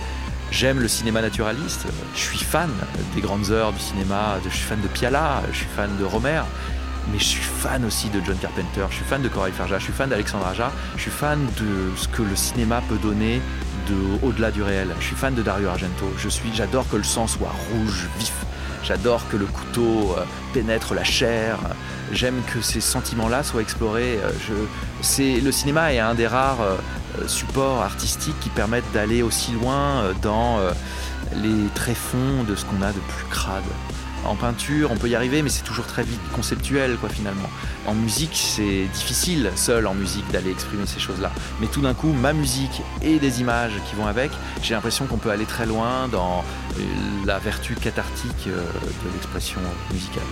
J'aime 0.50 0.80
le 0.80 0.88
cinéma 0.88 1.22
naturaliste, 1.22 1.86
je 2.14 2.20
suis 2.20 2.38
fan 2.38 2.70
des 3.14 3.20
grandes 3.20 3.50
heures 3.50 3.72
du 3.72 3.78
cinéma, 3.78 4.38
je 4.44 4.50
suis 4.50 4.64
fan 4.64 4.80
de 4.80 4.88
Piala, 4.88 5.42
je 5.52 5.58
suis 5.58 5.66
fan 5.76 5.88
de 5.98 6.04
Romer, 6.04 6.42
mais 7.12 7.18
je 7.18 7.24
suis 7.24 7.42
fan 7.42 7.84
aussi 7.84 8.08
de 8.08 8.20
John 8.24 8.36
Carpenter, 8.36 8.84
je 8.90 8.96
suis 8.96 9.04
fan 9.04 9.22
de 9.22 9.28
Corail 9.28 9.52
Farja, 9.52 9.78
je 9.78 9.84
suis 9.84 9.92
fan 9.92 10.10
d'Alexandre 10.10 10.46
Aja, 10.46 10.72
je 10.96 11.02
suis 11.02 11.10
fan 11.10 11.38
de 11.56 11.96
ce 11.96 12.08
que 12.08 12.22
le 12.22 12.34
cinéma 12.34 12.82
peut 12.88 12.98
donner 12.98 13.40
de 13.88 14.26
au-delà 14.26 14.50
du 14.50 14.62
réel. 14.62 14.88
Je 14.98 15.06
suis 15.06 15.16
fan 15.16 15.34
de 15.34 15.42
Dario 15.42 15.68
Argento, 15.68 16.06
je 16.18 16.28
suis 16.28 16.50
j'adore 16.52 16.88
que 16.90 16.96
le 16.96 17.04
sang 17.04 17.26
soit 17.26 17.52
rouge, 17.70 18.08
vif. 18.18 18.32
J'adore 18.82 19.28
que 19.28 19.36
le 19.36 19.46
couteau 19.46 20.14
euh, 20.16 20.24
pénètre 20.54 20.94
la 20.94 21.04
chair. 21.04 21.58
J'aime 22.12 22.40
que 22.52 22.62
ces 22.62 22.80
sentiments-là 22.80 23.42
soient 23.42 23.60
explorés. 23.60 24.18
Euh, 24.22 24.30
je, 24.48 24.54
c'est, 25.02 25.40
le 25.40 25.52
cinéma 25.52 25.92
est 25.92 25.98
un 25.98 26.14
des 26.14 26.26
rares 26.26 26.62
euh, 26.62 26.76
supports 27.26 27.82
artistiques 27.82 28.38
qui 28.40 28.48
permettent 28.50 28.90
d'aller 28.92 29.22
aussi 29.22 29.52
loin 29.52 30.12
dans 30.22 30.58
les 31.36 31.68
tréfonds 31.74 32.44
de 32.48 32.54
ce 32.54 32.64
qu'on 32.64 32.82
a 32.82 32.92
de 32.92 32.98
plus 32.98 33.26
crade. 33.30 33.64
En 34.26 34.34
peinture, 34.34 34.90
on 34.92 34.96
peut 34.96 35.08
y 35.08 35.14
arriver, 35.14 35.42
mais 35.42 35.48
c'est 35.48 35.62
toujours 35.62 35.86
très 35.86 36.02
vite 36.02 36.20
conceptuel, 36.34 36.96
quoi, 36.98 37.08
finalement. 37.08 37.48
En 37.86 37.94
musique, 37.94 38.34
c'est 38.34 38.84
difficile, 38.92 39.50
seul 39.56 39.86
en 39.86 39.94
musique, 39.94 40.30
d'aller 40.30 40.50
exprimer 40.50 40.86
ces 40.86 41.00
choses-là. 41.00 41.32
Mais 41.60 41.66
tout 41.66 41.80
d'un 41.80 41.94
coup, 41.94 42.12
ma 42.12 42.32
musique 42.32 42.82
et 43.02 43.18
des 43.18 43.40
images 43.40 43.72
qui 43.88 43.96
vont 43.96 44.06
avec, 44.06 44.30
j'ai 44.62 44.74
l'impression 44.74 45.06
qu'on 45.06 45.16
peut 45.16 45.30
aller 45.30 45.46
très 45.46 45.64
loin 45.64 46.08
dans 46.08 46.44
euh, 46.78 46.82
la 47.24 47.38
vertu 47.38 47.74
cathartique 47.74 48.46
euh, 48.46 48.60
de 48.60 49.12
l'expression 49.14 49.60
musicale. 49.90 50.22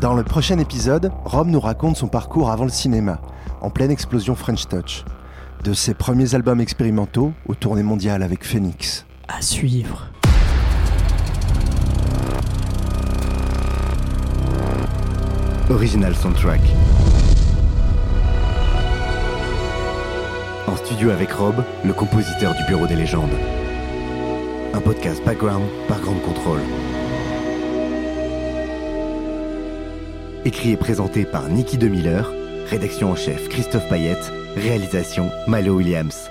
Dans 0.00 0.12
le 0.12 0.22
prochain 0.22 0.58
épisode, 0.58 1.10
Rob 1.24 1.48
nous 1.48 1.58
raconte 1.58 1.96
son 1.96 2.06
parcours 2.06 2.50
avant 2.50 2.64
le 2.64 2.70
cinéma, 2.70 3.18
en 3.62 3.70
pleine 3.70 3.90
explosion 3.90 4.34
French 4.34 4.68
Touch. 4.68 5.04
De 5.64 5.72
ses 5.72 5.94
premiers 5.94 6.34
albums 6.34 6.60
expérimentaux 6.60 7.32
aux 7.48 7.54
tournées 7.54 7.82
mondiales 7.82 8.22
avec 8.22 8.44
Phoenix. 8.44 9.06
À 9.26 9.40
suivre. 9.40 10.08
Original 15.70 16.14
Soundtrack. 16.14 16.60
En 20.66 20.76
studio 20.76 21.10
avec 21.10 21.32
Rob, 21.32 21.64
le 21.86 21.94
compositeur 21.94 22.54
du 22.54 22.62
Bureau 22.64 22.86
des 22.86 22.96
légendes. 22.96 23.30
Un 24.74 24.80
podcast 24.80 25.24
background 25.24 25.64
par 25.88 25.98
Grande 26.00 26.20
Contrôle. 26.20 26.60
Écrit 30.46 30.70
et 30.70 30.76
présenté 30.76 31.24
par 31.24 31.48
Nicky 31.48 31.76
DeMiller, 31.76 32.22
rédaction 32.70 33.10
en 33.10 33.16
chef 33.16 33.48
Christophe 33.48 33.88
Payette, 33.88 34.32
réalisation 34.54 35.28
Malo 35.48 35.74
Williams. 35.74 36.30